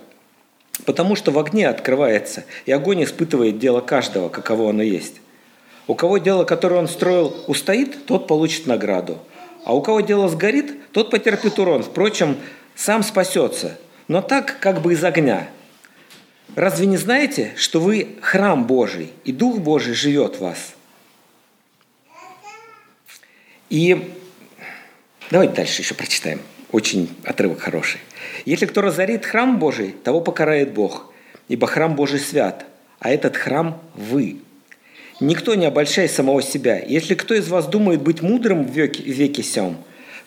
[0.86, 5.15] потому что в огне открывается, и огонь испытывает дело каждого, каково оно есть.
[5.88, 9.19] У кого дело, которое он строил, устоит, тот получит награду.
[9.63, 11.84] А у кого дело сгорит, тот потерпит урон.
[11.84, 12.38] Впрочем,
[12.75, 13.77] сам спасется,
[14.08, 15.47] но так, как бы из огня.
[16.55, 20.75] Разве не знаете, что вы храм Божий, и Дух Божий живет в вас?
[23.69, 24.13] И
[25.31, 26.39] давайте дальше еще прочитаем.
[26.71, 27.99] Очень отрывок хороший.
[28.43, 31.13] «Если кто разорит храм Божий, того покарает Бог,
[31.48, 32.65] ибо храм Божий свят,
[33.00, 34.38] а этот храм– вы.
[35.19, 36.78] Никто не обольщай самого себя.
[36.78, 39.78] Если кто из вас думает быть мудрым в веке, в веке сем,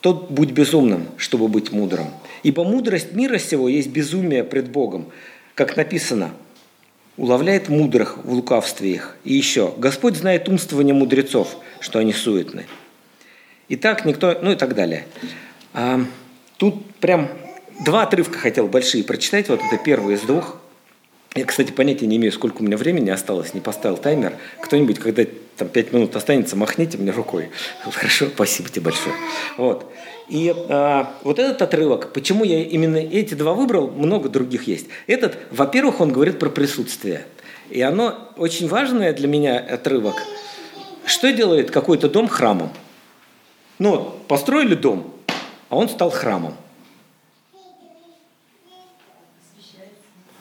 [0.01, 2.07] тот будь безумным, чтобы быть мудрым.
[2.43, 5.07] Ибо мудрость мира сего есть безумие пред Богом.
[5.55, 6.31] Как написано,
[7.17, 9.17] уловляет мудрых в лукавстве их.
[9.25, 12.65] И еще, Господь знает умствование мудрецов, что они суетны.
[13.69, 15.05] И так никто, ну и так далее.
[15.75, 16.01] А,
[16.57, 17.29] тут прям
[17.81, 19.49] два отрывка хотел большие прочитать.
[19.49, 20.57] Вот это первый из двух.
[21.35, 24.35] Я, кстати, понятия не имею, сколько у меня времени осталось, не поставил таймер.
[24.61, 25.25] Кто-нибудь, когда
[25.57, 27.51] там пять минут останется, махните мне рукой.
[27.93, 29.15] Хорошо, спасибо тебе большое.
[29.57, 29.93] Вот.
[30.29, 34.87] И а, вот этот отрывок, почему я именно эти два выбрал, много других есть.
[35.07, 37.27] Этот, во-первых, он говорит про присутствие.
[37.71, 40.17] И оно очень важное для меня отрывок.
[41.05, 42.71] Что делает какой-то дом храмом?
[43.79, 45.15] Ну, построили дом,
[45.69, 46.55] а он стал храмом.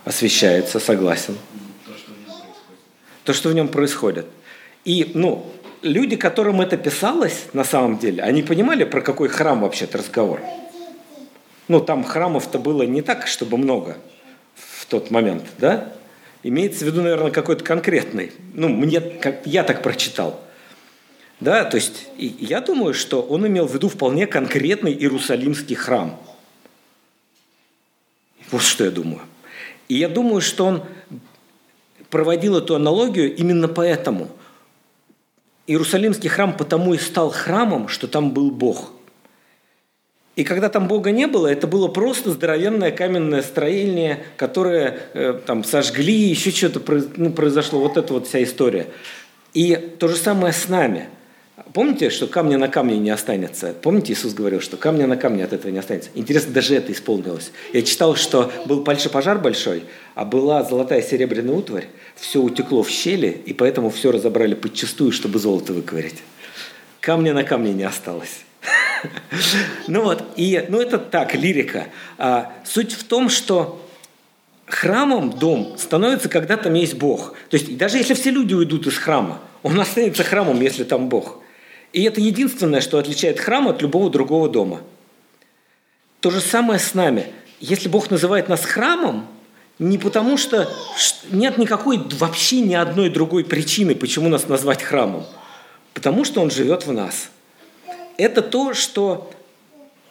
[0.08, 1.38] Освещается, согласен.
[3.26, 4.26] То, что в нем происходит.
[4.86, 9.98] И, ну, люди, которым это писалось, на самом деле, они понимали, про какой храм вообще-то
[9.98, 10.42] разговор.
[11.68, 13.98] Ну, там храмов-то было не так, чтобы много
[14.56, 15.92] в тот момент, да?
[16.42, 18.32] Имеется в виду, наверное, какой-то конкретный.
[18.54, 20.40] Ну, мне, как, я так прочитал–
[21.40, 26.20] да, то есть я думаю, что он имел в виду вполне конкретный Иерусалимский храм.
[28.50, 29.22] Вот что я думаю.
[29.88, 30.84] И я думаю, что он
[32.10, 34.30] проводил эту аналогию именно поэтому.
[35.66, 38.92] Иерусалимский храм потому и стал храмом, что там был Бог.
[40.36, 45.64] И когда там Бога не было, это было просто здоровенное каменное строение, которое э, там
[45.64, 46.80] сожгли, еще что-то
[47.18, 48.88] ну, произошло, вот эта вот вся история.
[49.54, 51.10] И то же самое с нами–
[51.74, 53.74] Помните, что камня на камне не останется?
[53.82, 56.10] Помните, Иисус говорил, что камня на камне от этого не останется?
[56.16, 57.52] Интересно, даже это исполнилось.
[57.74, 59.84] Я читал, что был большой пожар большой,
[60.16, 65.40] а была золотая серебряная утварь, все утекло в щели, и поэтому все разобрали подчастую, чтобы
[65.40, 66.24] золото выковырять.
[67.02, 68.42] Камня на камне не осталось.
[69.88, 71.86] Ну вот, и, ну это так, лирика.
[72.18, 73.82] А, суть в том, что
[74.66, 77.36] храмом дом становится, когда там есть Бог.
[77.50, 81.42] То есть даже если все люди уйдут из храма, он останется храмом, если там Бог.
[81.94, 84.82] И это единственное, что отличает храм от любого другого дома.
[86.20, 87.28] То же самое с нами.
[87.60, 89.28] Если Бог называет нас храмом,
[89.80, 90.70] не потому что
[91.32, 95.26] нет никакой вообще ни одной другой причины, почему нас назвать храмом.
[95.94, 97.30] Потому что Он живет в нас.
[98.18, 99.32] Это то, что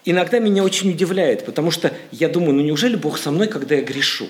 [0.04, 3.82] иногда меня очень удивляет, потому что я думаю, ну неужели Бог со мной, когда я
[3.82, 4.28] грешу?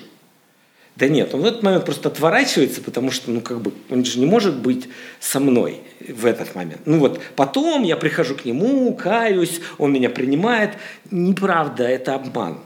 [0.97, 4.19] Да нет, он в этот момент просто отворачивается, потому что, ну, как бы, он же
[4.19, 4.89] не может быть
[5.21, 6.81] со мной в этот момент.
[6.87, 10.71] Ну вот, потом я прихожу к нему, каюсь, он меня принимает.
[11.11, 12.61] Неправда, это обман.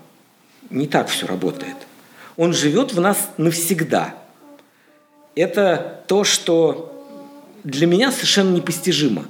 [0.71, 1.75] Не так все работает.
[2.37, 4.15] Он живет в нас навсегда.
[5.35, 7.05] Это то, что
[7.65, 9.25] для меня совершенно непостижимо.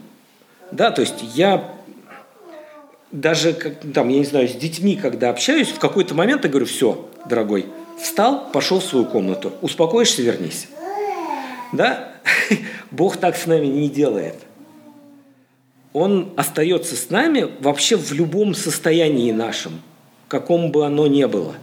[0.73, 1.75] Да, то есть я
[3.13, 6.67] даже, как, там, я не знаю, с детьми, когда общаюсь, в какой-то момент я говорю,
[6.67, 7.67] все, дорогой,
[8.03, 10.69] встал, пошел в свою комнату, успокоишься, вернись.
[11.73, 12.13] Да?
[12.91, 14.37] Бог так с нами не делает.
[15.93, 19.81] Он остается с нами вообще в любом состоянии нашем,
[20.29, 21.55] каком бы оно ни было.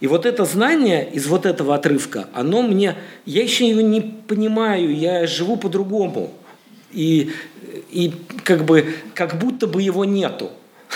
[0.00, 4.94] И вот это знание из вот этого отрывка, оно мне, я еще его не понимаю,
[4.94, 6.32] я живу по-другому.
[6.92, 7.32] И,
[7.90, 8.12] и
[8.44, 10.50] как бы, как будто бы его нету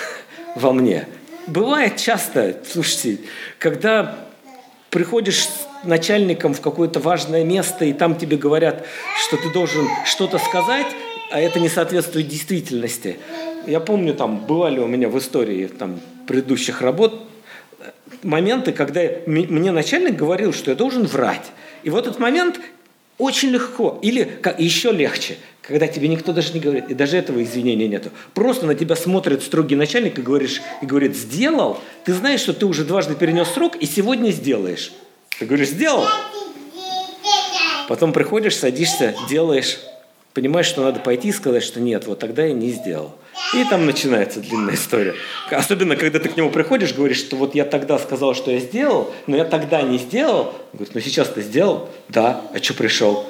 [0.57, 1.09] во мне.
[1.51, 3.19] Бывает часто, слушайте,
[3.59, 4.25] когда
[4.89, 8.87] приходишь с начальником в какое-то важное место, и там тебе говорят,
[9.19, 10.87] что ты должен что-то сказать,
[11.33, 13.19] а это не соответствует действительности.
[13.67, 17.21] Я помню, там бывали у меня в истории там, предыдущих работ
[18.23, 21.51] моменты, когда мне начальник говорил, что я должен врать.
[21.83, 22.61] И в этот момент
[23.21, 27.87] очень легко, или еще легче, когда тебе никто даже не говорит, и даже этого извинения
[27.87, 28.11] нету.
[28.35, 32.67] Просто на тебя смотрит строгий начальник и, говоришь, и говорит, сделал, ты знаешь, что ты
[32.67, 34.93] уже дважды перенес срок и сегодня сделаешь.
[35.39, 36.07] Ты говоришь, сделал.
[37.89, 39.79] Потом приходишь, садишься, делаешь,
[40.35, 43.15] понимаешь, что надо пойти и сказать, что нет, вот тогда я не сделал.
[43.55, 45.15] И там начинается длинная история.
[45.51, 49.13] Особенно, когда ты к нему приходишь, говоришь, что вот я тогда сказал, что я сделал,
[49.27, 50.49] но я тогда не сделал.
[50.49, 51.89] Он говорит, ну сейчас ты сделал?
[52.09, 52.43] Да.
[52.55, 53.27] А что пришел?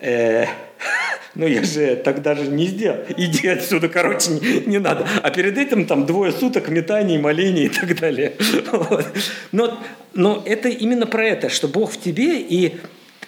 [0.00, 0.46] Э,
[1.34, 2.98] ну я же тогда же не сделал.
[3.16, 5.06] Иди отсюда, короче, не, не надо.
[5.22, 8.34] А перед этим там двое суток метаний, молений и так далее.
[8.72, 9.06] Вот.
[9.52, 9.78] Но,
[10.14, 12.78] но это именно про это, что Бог в тебе, и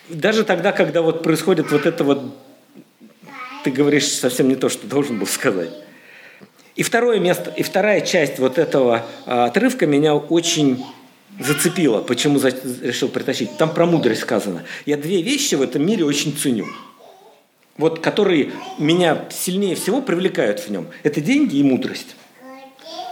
[0.08, 2.22] даже тогда, когда вот происходит вот это вот,
[3.64, 5.70] ты говоришь совсем не то, что должен был сказать.
[6.74, 10.84] И второе место, и вторая часть вот этого а, отрывка меня очень
[11.38, 12.00] зацепила.
[12.00, 12.48] Почему за,
[12.82, 13.56] решил притащить?
[13.58, 14.64] Там про мудрость сказано.
[14.86, 16.66] Я две вещи в этом мире очень ценю.
[17.76, 20.88] Вот которые меня сильнее всего привлекают в нем.
[21.02, 22.16] Это деньги и мудрость.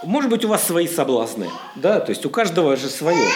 [0.05, 3.29] Может быть, у вас свои соблазны, да, то есть у каждого же свое.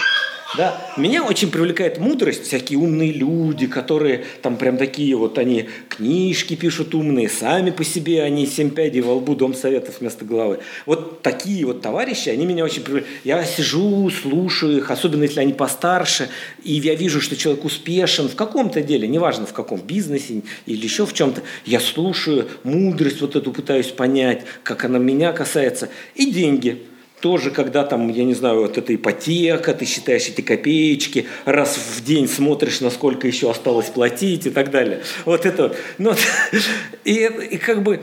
[0.57, 0.81] Да?
[0.97, 6.95] Меня очень привлекает мудрость, всякие умные люди, которые там прям такие вот, они книжки пишут
[6.95, 10.61] умные, сами по себе они семь пядей во лбу, дом советов вместо головы.
[10.87, 13.13] Вот такие вот товарищи, они меня очень привлекают.
[13.25, 16.29] Я сижу, слушаю их, особенно если они постарше,
[16.63, 21.05] и я вижу, что человек успешен в каком-то деле, неважно в каком, бизнесе или еще
[21.07, 21.43] в чем-то.
[21.65, 25.89] Я слушаю мудрость вот эту, пытаюсь понять, как она меня касается.
[26.15, 26.83] И деньги–
[27.25, 32.05] тоже, когда там, я не знаю, вот эта ипотека, ты считаешь эти копеечки, раз в
[32.05, 35.01] день смотришь, насколько еще осталось платить и так далее.
[35.25, 35.75] Вот это.
[35.97, 36.13] Ну,
[37.05, 38.03] и, и как бы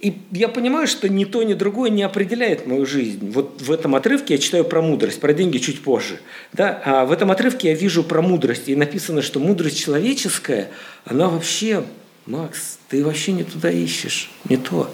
[0.00, 3.30] и я понимаю, что ни то, ни другое не определяет мою жизнь.
[3.30, 6.18] Вот в этом отрывке я читаю про мудрость, про деньги чуть позже.
[6.54, 6.80] Да?
[6.82, 8.70] А в этом отрывке я вижу про мудрость.
[8.70, 10.70] И написано, что мудрость человеческая,
[11.04, 11.84] она вообще,
[12.24, 14.90] Макс, ты вообще не туда ищешь, не то.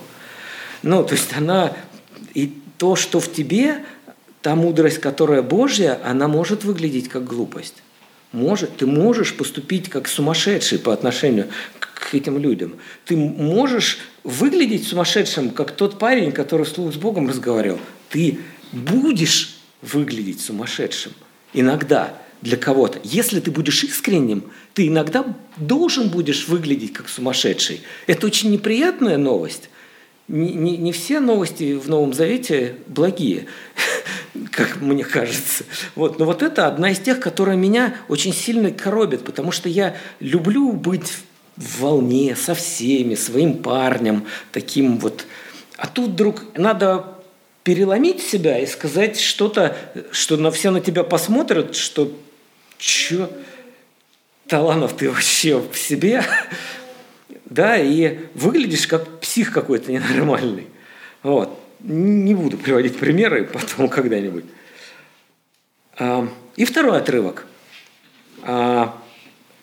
[0.83, 1.77] Ну, то есть она,
[2.35, 3.85] и то, что в тебе,
[4.41, 7.77] та мудрость, которая Божья, она может выглядеть как глупость.
[8.33, 11.47] Может, ты можешь поступить как сумасшедший по отношению
[11.79, 12.75] к этим людям.
[13.05, 17.79] Ты можешь выглядеть сумасшедшим, как тот парень, который вслух с Богом разговаривал.
[18.11, 18.41] Ты
[18.73, 21.13] будешь выглядеть сумасшедшим
[21.55, 22.99] иногда для кого-то.
[23.05, 24.43] Если ты будешь искренним,
[24.75, 25.25] ты иногда
[25.57, 27.83] должен будешь выглядеть как сумасшедший.
[28.09, 29.71] Это очень неприятная новость,
[30.29, 33.47] не, не, не все новости в Новом Завете благие,
[34.51, 35.65] как мне кажется.
[35.95, 36.19] Вот.
[36.19, 40.73] Но вот это одна из тех, которая меня очень сильно коробит, потому что я люблю
[40.73, 41.13] быть
[41.57, 45.27] в волне со всеми, своим парнем, таким вот.
[45.77, 47.05] А тут вдруг надо
[47.65, 49.77] переломить себя и сказать что-то,
[50.11, 52.13] что на все на тебя посмотрят, что
[52.79, 53.31] чё,
[54.49, 56.25] Таланов, ты вообще в себе?
[57.45, 60.67] да, и выглядишь как псих какой-то ненормальный.
[61.23, 61.59] Вот.
[61.81, 64.45] Не буду приводить примеры потом когда-нибудь.
[65.99, 67.47] А, и второй отрывок.
[68.43, 68.99] А,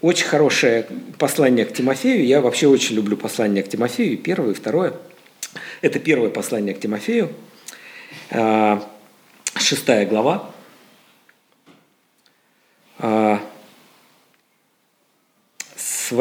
[0.02, 2.26] очень хорошее послание к Тимофею.
[2.26, 4.18] Я вообще очень люблю послание к Тимофею.
[4.18, 4.94] Первое и второе.
[5.82, 7.32] Это первое послание к Тимофею.
[8.32, 8.88] А,
[9.56, 10.52] шестая глава.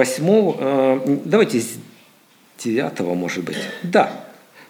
[0.04, 1.76] С восьмого, э, давайте с
[2.58, 3.56] девятого, может быть.
[3.82, 4.24] Да,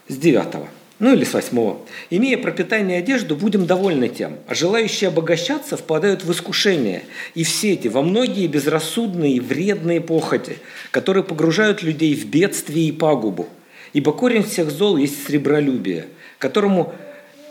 [0.09, 0.69] с девятого.
[0.99, 1.79] Ну или с восьмого.
[2.11, 7.05] «Имея пропитание и одежду, будем довольны тем, а желающие обогащаться впадают в искушение
[7.35, 10.59] и в сети, во многие безрассудные и вредные похоти,
[10.91, 13.47] которые погружают людей в бедствие и пагубу.
[13.93, 16.07] Ибо корень всех зол есть сребролюбие,
[16.39, 16.93] которому,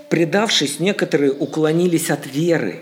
[0.09, 2.81] предавшись, некоторые уклонились от веры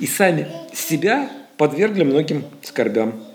[0.00, 3.29] и сами себя подвергли многим скорбям.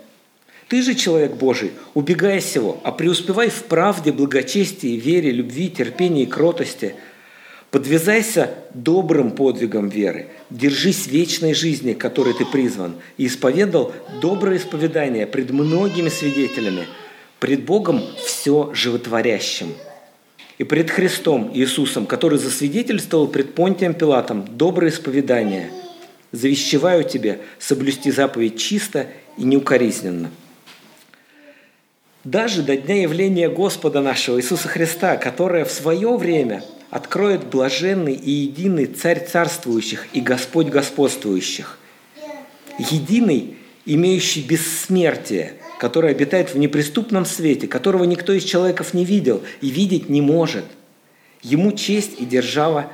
[0.68, 6.26] Ты же, человек Божий, убегай сего, а преуспевай в правде, благочестии, вере, любви, терпении и
[6.26, 6.96] кротости.
[7.70, 15.50] Подвязайся добрым подвигом веры, держись вечной жизни, которой ты призван, и исповедал доброе исповедание пред
[15.50, 16.86] многими свидетелями,
[17.38, 19.68] пред Богом все животворящим.
[20.58, 25.70] И пред Христом Иисусом, который засвидетельствовал пред Понтием Пилатом доброе исповедание,
[26.32, 29.06] завещеваю тебе соблюсти заповедь чисто
[29.38, 30.32] и неукоризненно–
[32.26, 38.30] даже до дня явления Господа нашего Иисуса Христа, которое в свое время откроет блаженный и
[38.30, 41.78] единый Царь царствующих и Господь господствующих,
[42.78, 49.70] единый, имеющий бессмертие, который обитает в неприступном свете, которого никто из человеков не видел и
[49.70, 50.64] видеть не может.
[51.42, 52.90] Ему честь и держава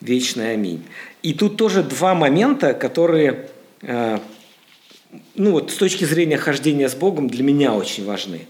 [0.00, 0.54] вечная.
[0.54, 0.82] Аминь.
[1.22, 3.50] И тут тоже два момента, которые
[3.82, 4.20] э,
[5.34, 8.42] ну вот, с точки зрения хождения с Богом для меня очень важны.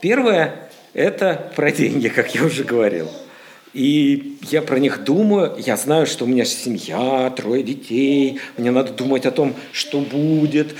[0.00, 3.08] Первое– это про деньги, как я уже говорил.
[3.72, 8.92] И я про них думаю, я знаю, что у меня семья, трое детей, мне надо
[8.92, 10.74] думать о том, что будет,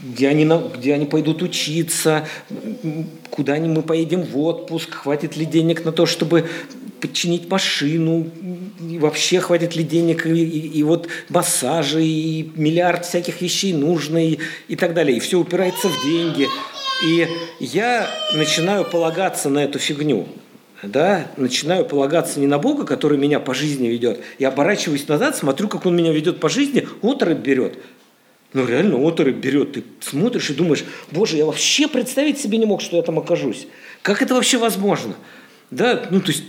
[0.00, 2.26] где они, где они пойдут учиться,
[3.30, 6.48] куда мы поедем в отпуск, хватит ли денег на то, чтобы
[7.00, 8.26] починить машину,
[8.88, 14.24] и вообще хватит ли денег, и, и, и вот массажи, и миллиард всяких вещей нужно,
[14.24, 14.38] и,
[14.68, 15.16] и так далее.
[15.16, 16.48] И все упирается в деньги.
[17.04, 17.28] И
[17.60, 20.26] я начинаю полагаться на эту фигню.
[20.82, 24.20] Да, начинаю полагаться не на Бога, который меня по жизни ведет.
[24.38, 27.78] Я оборачиваюсь назад, смотрю, как он меня ведет по жизни, оторопь берет.
[28.54, 29.72] Ну, реально, оторопь берет.
[29.72, 33.66] Ты смотришь и думаешь, боже, я вообще представить себе не мог, что я там окажусь.
[34.02, 35.14] Как это вообще возможно?
[35.70, 36.44] Да, ну, то есть,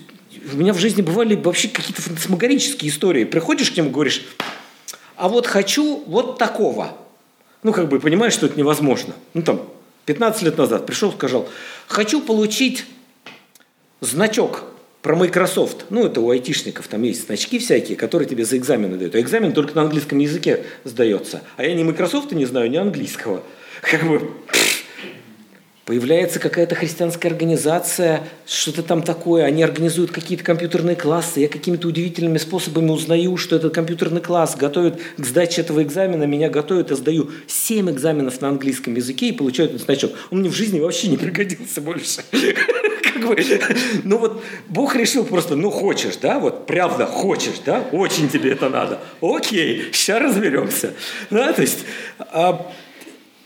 [0.53, 3.25] у меня в жизни бывали вообще какие-то фантасмагорические истории.
[3.25, 4.23] Приходишь к нему, говоришь,
[5.17, 6.97] а вот хочу вот такого.
[7.63, 9.13] Ну, как бы понимаешь, что это невозможно.
[9.33, 9.67] Ну, там,
[10.05, 11.49] 15 лет назад пришел, сказал,
[11.87, 12.85] хочу получить
[13.99, 14.63] значок
[15.01, 15.85] про Microsoft.
[15.89, 19.15] Ну, это у айтишников, там есть значки всякие, которые тебе за экзамены дают.
[19.15, 21.41] А экзамен только на английском языке сдается.
[21.57, 23.43] А я ни Microsoft не знаю, ни английского.
[23.81, 24.29] Как бы,
[25.89, 32.37] Появляется какая-то христианская организация, что-то там такое, они организуют какие-то компьютерные классы, я какими-то удивительными
[32.37, 37.31] способами узнаю, что этот компьютерный класс готовит к сдаче этого экзамена, меня готовят, я сдаю
[37.47, 40.11] 7 экзаменов на английском языке и получаю этот значок.
[40.29, 42.21] Он мне в жизни вообще не пригодился больше.
[43.19, 43.37] Как бы,
[44.03, 48.69] ну вот Бог решил просто, ну хочешь, да, вот правда хочешь, да, очень тебе это
[48.69, 48.99] надо.
[49.21, 50.93] Окей, сейчас разберемся.
[51.29, 51.79] Да, то есть,
[52.17, 52.71] а,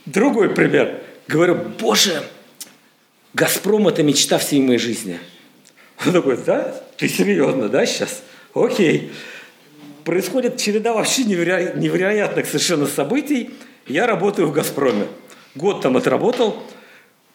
[0.05, 2.21] другой пример– Говорю, боже,
[3.33, 5.19] Газпром– это мечта всей моей жизни.
[6.05, 6.75] Он такой, да?
[6.97, 8.23] Ты серьезно, да, сейчас?
[8.53, 9.11] Окей.
[10.03, 11.73] Происходит череда вообще неверо...
[11.75, 13.51] невероятных совершенно событий.
[13.87, 15.07] Я работаю в «Газпроме».
[15.55, 16.61] Год там отработал,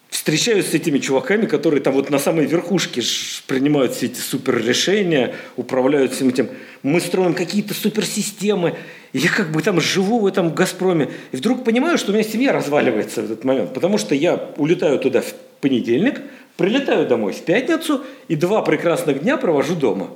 [0.09, 3.03] встречаюсь с этими чуваками, которые там вот на самой верхушке
[3.47, 6.49] принимают все эти супер решения, управляют всем этим.
[6.83, 8.75] Мы строим какие-то суперсистемы.
[9.13, 11.11] Я как бы там живу в этом «Газпроме».
[11.33, 13.75] И вдруг понимаю, что у меня семья разваливается в этот момент.
[13.75, 16.21] Потому что я улетаю туда в понедельник,
[16.57, 20.11] прилетаю домой в пятницу и два прекрасных дня провожу дома.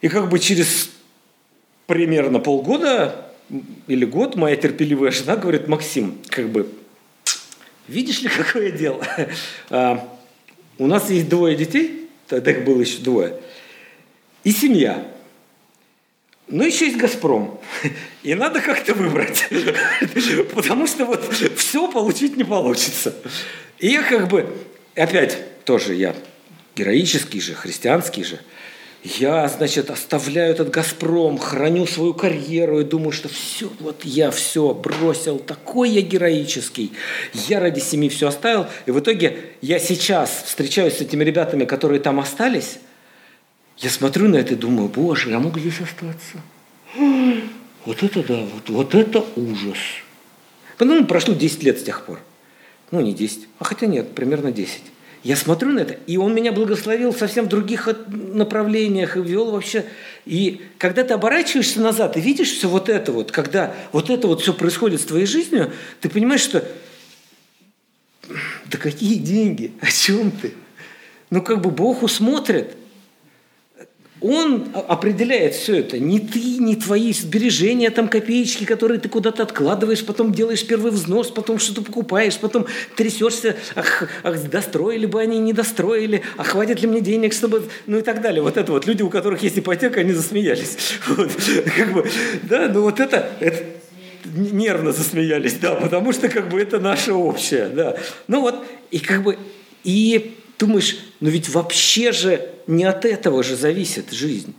[0.00, 0.90] И как бы через
[1.86, 3.26] примерно полгода
[3.86, 6.68] или год моя терпеливая жена говорит, Максим, как бы,
[7.88, 9.06] видишь ли, какое дело?
[9.70, 10.16] А,
[10.78, 13.40] у нас есть двое детей, тогда их было еще двое,
[14.44, 15.06] и семья.
[16.48, 17.58] Ну, еще есть «Газпром».
[18.22, 19.48] И надо как-то выбрать.
[20.54, 23.14] Потому что вот все получить не получится.
[23.80, 24.48] И я как бы,
[24.94, 26.14] опять тоже я
[26.76, 28.38] героический же, христианский же,
[29.18, 34.74] я, значит, оставляю этот «Газпром», храню свою карьеру и думаю, что все, вот я все
[34.74, 36.92] бросил, такой я героический.
[37.32, 38.66] Я ради семьи все оставил.
[38.86, 42.78] И в итоге я сейчас встречаюсь с этими ребятами, которые там остались,
[43.78, 46.38] я смотрю на это и думаю, боже, я мог здесь остаться.
[47.84, 49.78] Вот это да, вот, вот это ужас.
[50.78, 52.20] Потом прошло 10 лет с тех пор.
[52.90, 54.82] Ну, не 10, а хотя нет, примерно 10.
[55.26, 59.84] Я смотрю на это, и он меня благословил совсем в других направлениях и вел вообще.
[60.24, 64.40] И когда ты оборачиваешься назад и видишь все вот это вот, когда вот это вот
[64.42, 66.64] все происходит с твоей жизнью, ты понимаешь, что
[68.66, 70.54] да какие деньги, о чем ты?
[71.30, 72.76] Ну как бы Бог усмотрит,
[74.20, 75.98] он определяет все это.
[75.98, 81.30] Не ты, не твои сбережения, там копеечки, которые ты куда-то откладываешь, потом делаешь первый взнос,
[81.30, 86.88] потом что-то покупаешь, потом трясешься, ах, ах, достроили бы они, не достроили, а хватит ли
[86.88, 87.68] мне денег, чтобы...
[87.86, 88.42] Ну и так далее.
[88.42, 88.86] Вот это вот.
[88.86, 90.76] Люди, у которых есть ипотека, они засмеялись.
[91.06, 91.30] Вот.
[91.76, 92.08] Как бы,
[92.42, 93.64] да, ну вот это, это
[94.34, 97.96] нервно засмеялись, да, потому что как бы это наше общее, да.
[98.28, 99.38] Ну вот, и как бы,
[99.84, 104.54] и думаешь, ну ведь вообще же не от этого же зависит жизнь.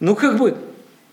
[0.00, 0.56] Ну как бы,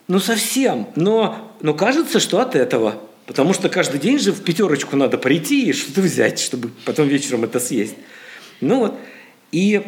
[0.08, 3.02] ну совсем, но, но кажется, что от этого.
[3.26, 7.46] Потому что каждый день же в пятерочку надо прийти и что-то взять, чтобы потом вечером
[7.46, 7.96] это съесть.
[8.60, 8.96] Ну вот,
[9.52, 9.82] и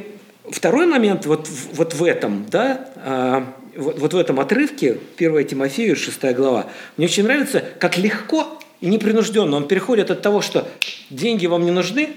[0.49, 5.97] второй момент вот, вот в этом, да, а, вот, вот в этом отрывке, 1 Тимофею,
[5.97, 10.67] 6 глава, мне очень нравится, как легко и непринужденно он переходит от того, что
[11.09, 12.09] деньги вам не нужны,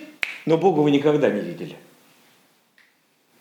[0.49, 1.77] но Бога вы никогда не видели.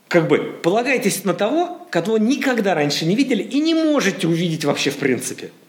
[0.07, 4.91] Как бы полагайтесь на того, кого никогда раньше не видели и не можете увидеть вообще
[4.91, 5.51] в принципе–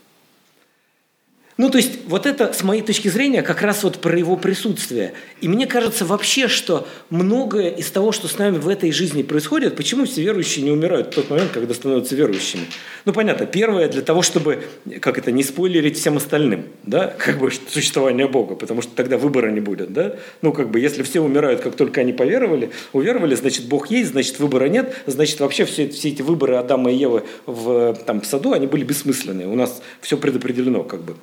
[1.58, 5.14] ну, то есть, вот это, с моей точки зрения, как раз вот про его присутствие.
[5.40, 9.74] И мне кажется вообще, что многое из того, что с нами в этой жизни происходит,
[9.74, 12.62] почему все верующие не умирают в тот момент, когда становятся верующими?
[13.06, 14.62] Ну, понятно, первое, для того, чтобы,
[15.00, 19.50] как это, не спойлерить всем остальным, да, как бы существование Бога, потому что тогда выбора
[19.50, 20.14] не будет, да?
[20.42, 24.38] Ну, как бы, если все умирают, как только они поверовали, уверовали, значит, Бог есть, значит,
[24.38, 28.52] выбора нет, значит, вообще все, все эти выборы Адама и Евы в, там, в саду,
[28.52, 29.48] они были бессмысленные.
[29.48, 31.16] У нас все предопределено, как бы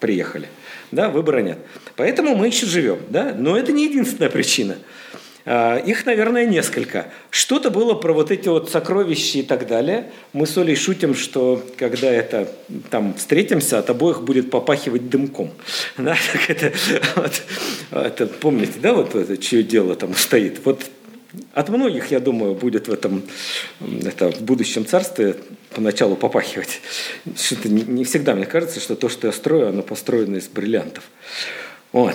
[0.00, 0.48] приехали.
[0.92, 1.58] Да, выбора нет.
[1.96, 2.98] Поэтому мы еще живем.
[3.08, 3.34] Да?
[3.36, 4.76] Но это не единственная причина.
[5.48, 7.06] А, их, наверное, несколько.
[7.30, 10.10] Что-то было про вот эти вот сокровища и так далее.
[10.32, 12.48] Мы с Олей шутим, что когда это
[12.90, 15.52] там встретимся, от обоих будет попахивать дымком.
[15.96, 16.72] Да, так это,
[17.14, 17.42] вот,
[17.92, 20.60] это, помните, да, вот это, чье дело там стоит?
[20.64, 20.84] Вот
[21.52, 23.22] от многих, я думаю, будет в этом
[24.04, 25.36] это, в будущем царстве
[25.76, 26.80] поначалу попахивать.
[27.36, 31.04] Что-то не, всегда мне кажется, что то, что я строю, оно построено из бриллиантов.
[31.92, 32.14] Вот.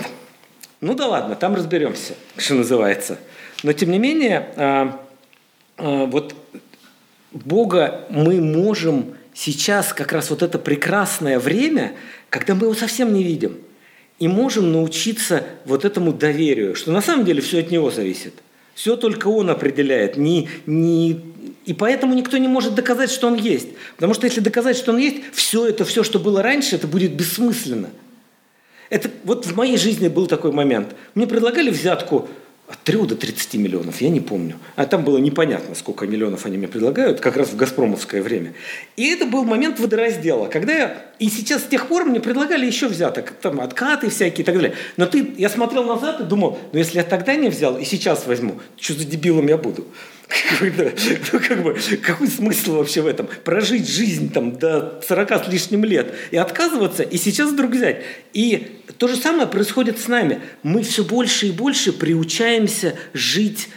[0.82, 3.20] Ну да ладно, там разберемся, что называется.
[3.62, 5.00] Но тем не менее, а,
[5.78, 6.34] а, вот
[7.32, 11.94] Бога мы можем сейчас, как раз вот это прекрасное время,
[12.32, 13.60] когда мы его совсем не видим,
[14.18, 18.34] и можем научиться вот этому доверию, что на самом деле все от него зависит–
[18.74, 20.18] все только он определяет.
[20.18, 21.20] Не, не...
[21.66, 23.70] И поэтому никто не может доказать, что он есть.
[23.96, 27.14] Потому что если доказать, что он есть, все это, все, что было раньше, это будет
[27.14, 27.90] бессмысленно.
[28.90, 30.96] Это, вот в моей жизни был такой момент.
[31.16, 32.28] Мне предлагали взятку
[32.72, 34.58] от 3 до 30 миллионов, я не помню.
[34.76, 38.54] А там было непонятно, сколько миллионов они мне предлагают, как раз в «Газпромовское» время.
[38.96, 41.06] И это был момент водораздела, когда я...
[41.20, 44.74] И сейчас с тех пор мне предлагали еще взяток, там откаты всякие и так далее.
[44.98, 48.26] Но ты, я смотрел назад и думал, ну если я тогда не взял и сейчас
[48.26, 49.86] возьму, что за дебилом я буду?
[51.34, 53.28] Ну, как бы, какой смысл вообще в этом?
[53.44, 58.04] Прожить жизнь там до 40 с лишним лет и отказываться, и сейчас вдруг взять.
[58.34, 60.42] И то же самое происходит с нами.
[60.64, 63.70] Мы все больше и больше приучаемся жить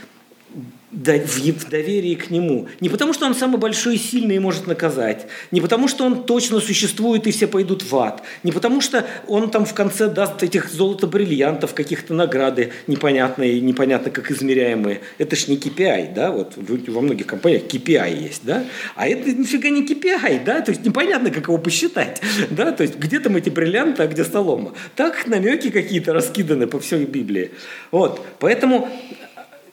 [0.94, 2.68] в доверии к Нему.
[2.80, 5.26] Не потому, что Он самый большой и сильный и может наказать.
[5.50, 8.22] Не потому, что Он точно существует и все пойдут в ад.
[8.42, 14.30] Не потому, что Он там в конце даст этих золото-бриллиантов, каких-то награды непонятные, непонятно как
[14.30, 15.00] измеряемые.
[15.18, 18.64] Это ж не KPI, да, вот во многих компаниях KPI есть, да,
[18.94, 22.20] а это нифига не KPI, да, то есть непонятно, как его посчитать,
[22.50, 24.74] да, то есть где там эти бриллианты, а где солома.
[24.96, 27.50] Так намеки какие-то раскиданы по всей Библии.
[27.90, 28.88] Вот, поэтому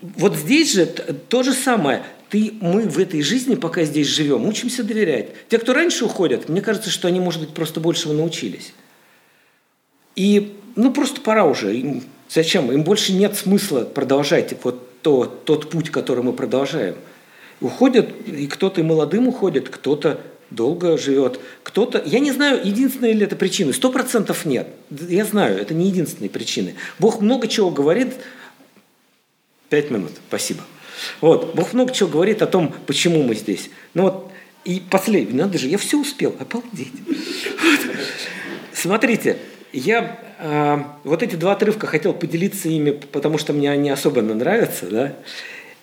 [0.02, 2.04] вот здесь же то же самое.
[2.30, 5.30] Ты, мы в этой жизни, пока здесь живем, учимся доверять.
[5.50, 8.74] Те, кто раньше уходят, мне кажется, что они, может быть, просто большего научились.
[10.16, 11.76] И, ну, просто пора уже.
[11.76, 12.72] Им, зачем?
[12.72, 16.96] Им больше нет смысла продолжать вот то, тот путь, который мы продолжаем.
[17.60, 22.02] Уходят, и кто-то и молодым уходит, кто-то долго живет, кто-то...
[22.06, 23.74] Я не знаю, единственная ли это причина.
[23.74, 24.68] Сто процентов нет.
[24.90, 26.76] Я знаю, это не единственные причины.
[27.00, 28.14] Бог много чего говорит,
[29.72, 30.66] Пять минут, спасибо.
[31.22, 33.70] Вот, Бог много чего говорит о том, почему мы здесь.
[33.94, 34.30] Ну вот,
[34.66, 36.92] и последнее, надо же, я все успел, обалдеть.
[38.74, 39.38] Смотрите,
[39.72, 44.88] я э, вот эти два отрывка хотел поделиться ими, потому что мне они особенно нравятся,
[44.88, 45.16] да.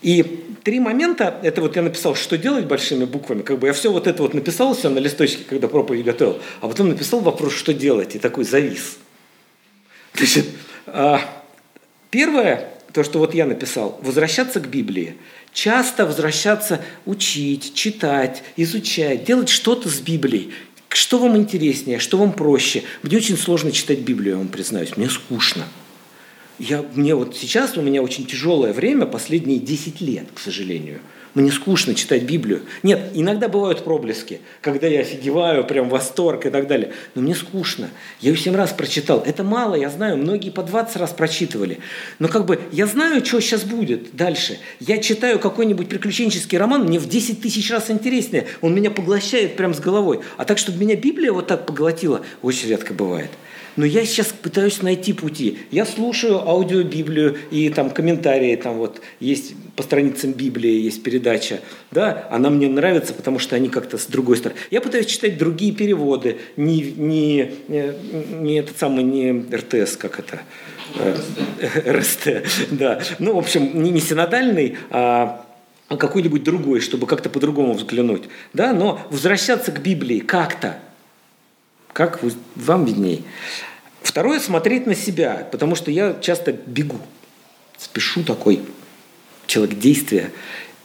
[0.02, 3.90] И три момента, это вот я написал, что делать большими буквами, как бы я все
[3.90, 7.72] вот это вот написал все на листочке, когда проповедь готовил, а потом написал вопрос, что
[7.72, 8.98] делать, и такой завис.
[10.12, 10.44] Значит,
[10.88, 11.16] э,
[12.10, 15.16] первое, то, что вот я написал, возвращаться к Библии.
[15.52, 20.52] Часто возвращаться, учить, читать, изучать, делать что-то с Библией.
[20.88, 22.82] Что вам интереснее, что вам проще?
[23.02, 25.64] Мне очень сложно читать Библию, я вам признаюсь, мне скучно.
[26.58, 31.00] Я, мне вот сейчас у меня очень тяжелое время, последние 10 лет, к сожалению.
[31.34, 32.62] Мне скучно читать Библию.
[32.82, 36.92] Нет, иногда бывают проблески, когда я офигеваю, прям восторг и так далее.
[37.14, 37.90] Но мне скучно.
[38.20, 39.22] Я ее семь раз прочитал.
[39.24, 41.78] Это мало, я знаю, многие по 20 раз прочитывали.
[42.18, 44.58] Но как бы я знаю, что сейчас будет дальше.
[44.80, 48.46] Я читаю какой-нибудь приключенческий роман, мне в 10 тысяч раз интереснее.
[48.60, 50.20] Он меня поглощает прям с головой.
[50.36, 53.30] А так, чтобы меня Библия вот так поглотила, очень редко бывает.
[53.76, 55.58] Но я сейчас пытаюсь найти пути.
[55.70, 61.60] Я слушаю аудиобиблию и там комментарии, там вот есть по страницам Библии есть передача,
[61.92, 64.58] да, она мне нравится, потому что они как-то с другой стороны.
[64.70, 67.92] Я пытаюсь читать другие переводы, не, не, не,
[68.40, 70.40] не этот самый, не РТС, как это,
[71.86, 72.42] РСТ, э,
[72.72, 73.00] да.
[73.18, 75.44] Ну, в общем, не, не синодальный, а
[75.96, 78.24] какой-нибудь другой, чтобы как-то по-другому взглянуть.
[78.52, 78.72] Да?
[78.72, 80.78] Но возвращаться к Библии как-то,
[81.92, 83.24] как вы, вам видней.
[84.02, 86.98] Второе– смотреть на себя, потому что я часто бегу,
[87.76, 88.62] спешу такой
[89.46, 90.30] человек действия,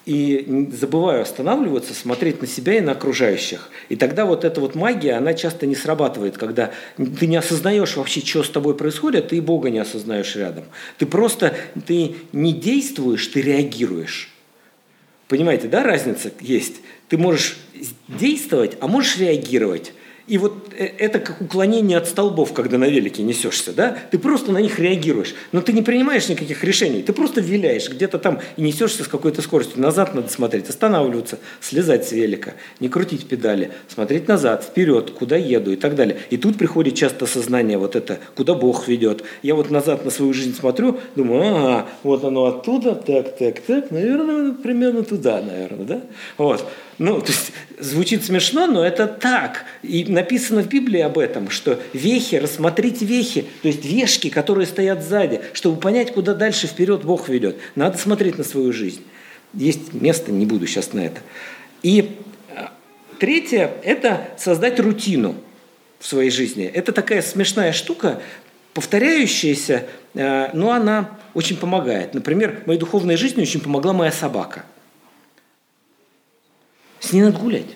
[0.06, 3.70] и забываю останавливаться, смотреть на себя и на окружающих.
[3.88, 8.20] И тогда вот эта вот магия, она часто не срабатывает, когда ты не осознаешь вообще,
[8.20, 10.66] что с тобой происходит, ты и Бога не осознаешь рядом.
[10.98, 11.56] Ты просто,
[11.88, 14.30] ты не действуешь, ты реагируешь.
[15.30, 16.76] Понимаете, да, разница есть?
[17.08, 17.58] Ты можешь
[18.10, 19.94] действовать, а можешь реагировать.
[20.26, 23.98] И вот э, это как уклонение от столбов, когда на велике несешься, да?
[24.10, 28.20] Ты просто на них реагируешь, но ты не принимаешь никаких решений, ты просто виляешь где-то
[28.20, 29.82] там и несешься с какой-то скоростью.
[29.82, 35.74] Назад надо смотреть, останавливаться, слезать с велика, не крутить педали, смотреть назад, вперед, куда еду
[35.74, 36.18] и так далее.
[36.30, 39.24] И тут приходит часто сознание вот это, куда Бог ведет.
[39.42, 43.92] Я вот назад на свою жизнь смотрю, думаю, ага, вот оно оттуда, так, так, так,
[43.92, 46.02] наверное, примерно туда, наверное, да?
[46.38, 46.66] Вот.
[47.00, 49.66] Ну, то есть звучит смешно, но это так.
[49.82, 55.04] И написано в Библии об этом, что вехи, рассмотрите вехи, то есть вешки, которые стоят
[55.04, 57.58] сзади, чтобы понять, куда дальше вперед Бог ведет.
[57.76, 59.02] Надо смотреть на свою жизнь.
[59.54, 61.22] Есть место, не буду сейчас на это.
[61.82, 62.16] И
[62.50, 62.66] э,
[63.20, 65.36] третье– это создать рутину
[66.00, 66.66] в своей жизни.
[66.66, 68.22] Это такая смешная штука,
[68.74, 72.14] повторяющаяся, э, но она очень помогает.
[72.14, 74.66] Например, моей духовной жизни очень помогла моя собака–
[77.04, 77.68] с ней надо гулять.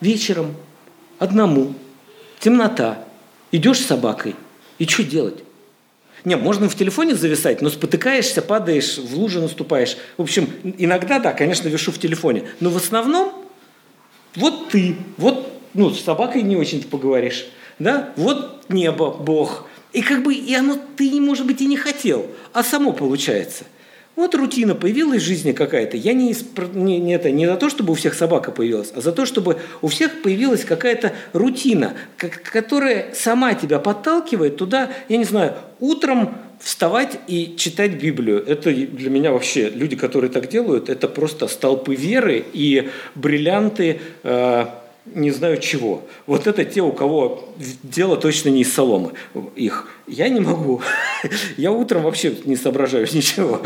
[0.00, 0.56] Вечером,
[1.18, 1.74] одному,
[2.40, 3.04] темнота,
[3.52, 4.34] идешь с собакой,
[4.78, 5.44] и что делать?
[6.24, 9.96] Не, можно в телефоне зависать, но спотыкаешься, падаешь, в лужу наступаешь.
[10.16, 10.48] В общем,
[10.78, 12.44] иногда, да, конечно, вешу в телефоне.
[12.60, 13.32] Но в основном
[14.34, 17.46] вот ты, вот, ну, с собакой не очень поговоришь,
[17.78, 19.66] да, вот небо, Бог.
[19.92, 23.64] И как бы, и оно, ты, может быть, и не хотел, а само получается–
[24.16, 25.96] вот рутина появилась в жизни какая-то.
[25.96, 26.34] Я не,
[26.74, 29.58] не, не, это, не за то, чтобы у всех собака появилась, а за то, чтобы
[29.82, 36.36] у всех появилась какая-то рутина, как, которая сама тебя подталкивает туда, я не знаю, утром
[36.60, 38.44] вставать и читать Библию.
[38.46, 44.66] Это для меня вообще, люди, которые так делают, это просто столпы веры и бриллианты э,
[45.06, 46.02] не знаю чего.
[46.26, 47.48] Вот это те, у кого
[47.82, 49.12] дело точно не из соломы
[49.56, 49.88] их.
[50.06, 50.82] Я не могу.
[51.56, 53.60] Я утром вообще не соображаю ничего.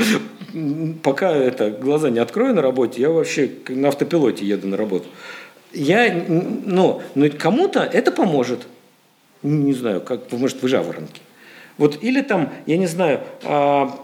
[1.03, 5.07] Пока это глаза не открою на работе, я вообще на автопилоте еду на работу.
[5.73, 8.67] Я, ну, но кому-то это поможет.
[9.43, 11.21] Не знаю, как, может, вы жаворонки.
[11.77, 13.99] Вот, или там, я не знаю, а,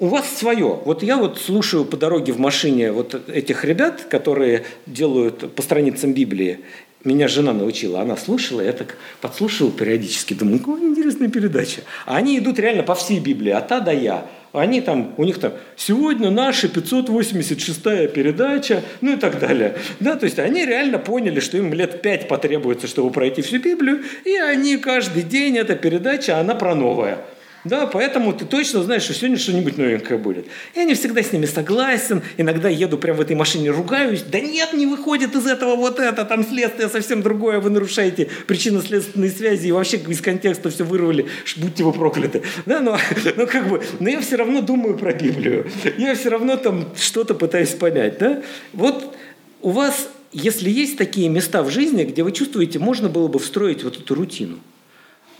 [0.00, 0.80] у вас свое.
[0.84, 6.12] Вот я вот слушаю по дороге в машине вот этих ребят, которые делают по страницам
[6.12, 6.60] Библии.
[7.04, 11.82] Меня жена научила, она слушала, я так подслушивал периодически, думаю, какая интересная передача.
[12.06, 14.26] А они идут реально по всей Библии, от А до Я.
[14.52, 19.76] Они там, у них там, сегодня наша 586-я передача, ну и так далее.
[20.00, 24.02] Да, то есть они реально поняли, что им лет пять потребуется, чтобы пройти всю Библию,
[24.24, 27.18] и они каждый день, эта передача, она про новое.
[27.64, 30.46] Да, поэтому ты точно знаешь, что сегодня что-нибудь новенькое будет.
[30.74, 32.22] Я не всегда с ними согласен.
[32.36, 34.22] Иногда еду прямо в этой машине, ругаюсь.
[34.22, 39.30] Да нет, не выходит из этого вот это, там следствие совсем другое, вы нарушаете причинно-следственные
[39.30, 42.42] связи и вообще из контекста все вырвали, будьте вы прокляты.
[42.66, 42.96] Да, но,
[43.36, 45.68] но как бы, но я все равно думаю про Библию.
[45.96, 48.18] Я все равно там что-то пытаюсь понять.
[48.18, 48.42] Да?
[48.72, 49.16] Вот
[49.62, 53.82] у вас, если есть такие места в жизни, где вы чувствуете, можно было бы встроить
[53.82, 54.58] вот эту рутину,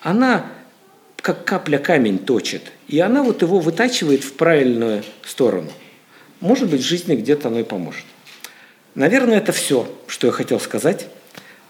[0.01, 0.47] она
[1.23, 2.73] как капля камень точит.
[2.87, 5.71] И она вот его вытачивает в правильную сторону.
[6.41, 8.05] Может быть, в жизни где-то оно и поможет.
[8.95, 11.09] Наверное, это все, что я хотел сказать.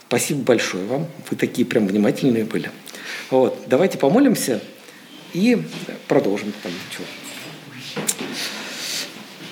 [0.07, 1.07] Спасибо большое вам.
[1.30, 2.70] Вы такие прям внимательные были.
[3.30, 3.59] Вот.
[3.66, 4.61] Давайте помолимся
[5.32, 5.62] и
[6.07, 6.72] продолжим там.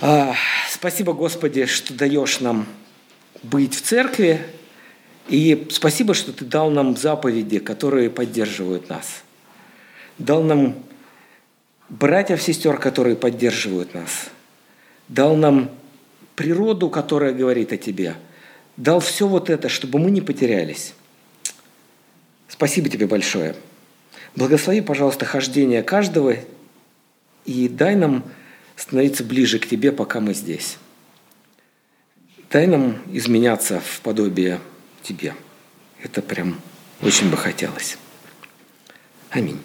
[0.00, 0.34] А,
[0.70, 2.66] спасибо, Господи, что даешь нам
[3.42, 4.40] быть в церкви.
[5.28, 9.22] И спасибо, что ты дал нам заповеди, которые поддерживают нас
[10.18, 10.74] дал нам
[11.88, 14.30] братьев, сестер, которые поддерживают нас,
[15.08, 15.70] дал нам
[16.34, 18.16] природу, которая говорит о тебе,
[18.76, 20.94] дал все вот это, чтобы мы не потерялись.
[22.48, 23.54] Спасибо тебе большое.
[24.34, 26.36] Благослови, пожалуйста, хождение каждого
[27.44, 28.24] и дай нам
[28.76, 30.76] становиться ближе к тебе, пока мы здесь.
[32.50, 34.60] Дай нам изменяться в подобие
[35.02, 35.34] тебе.
[36.02, 36.60] Это прям
[37.02, 37.98] очень бы хотелось.
[39.30, 39.58] Аминь.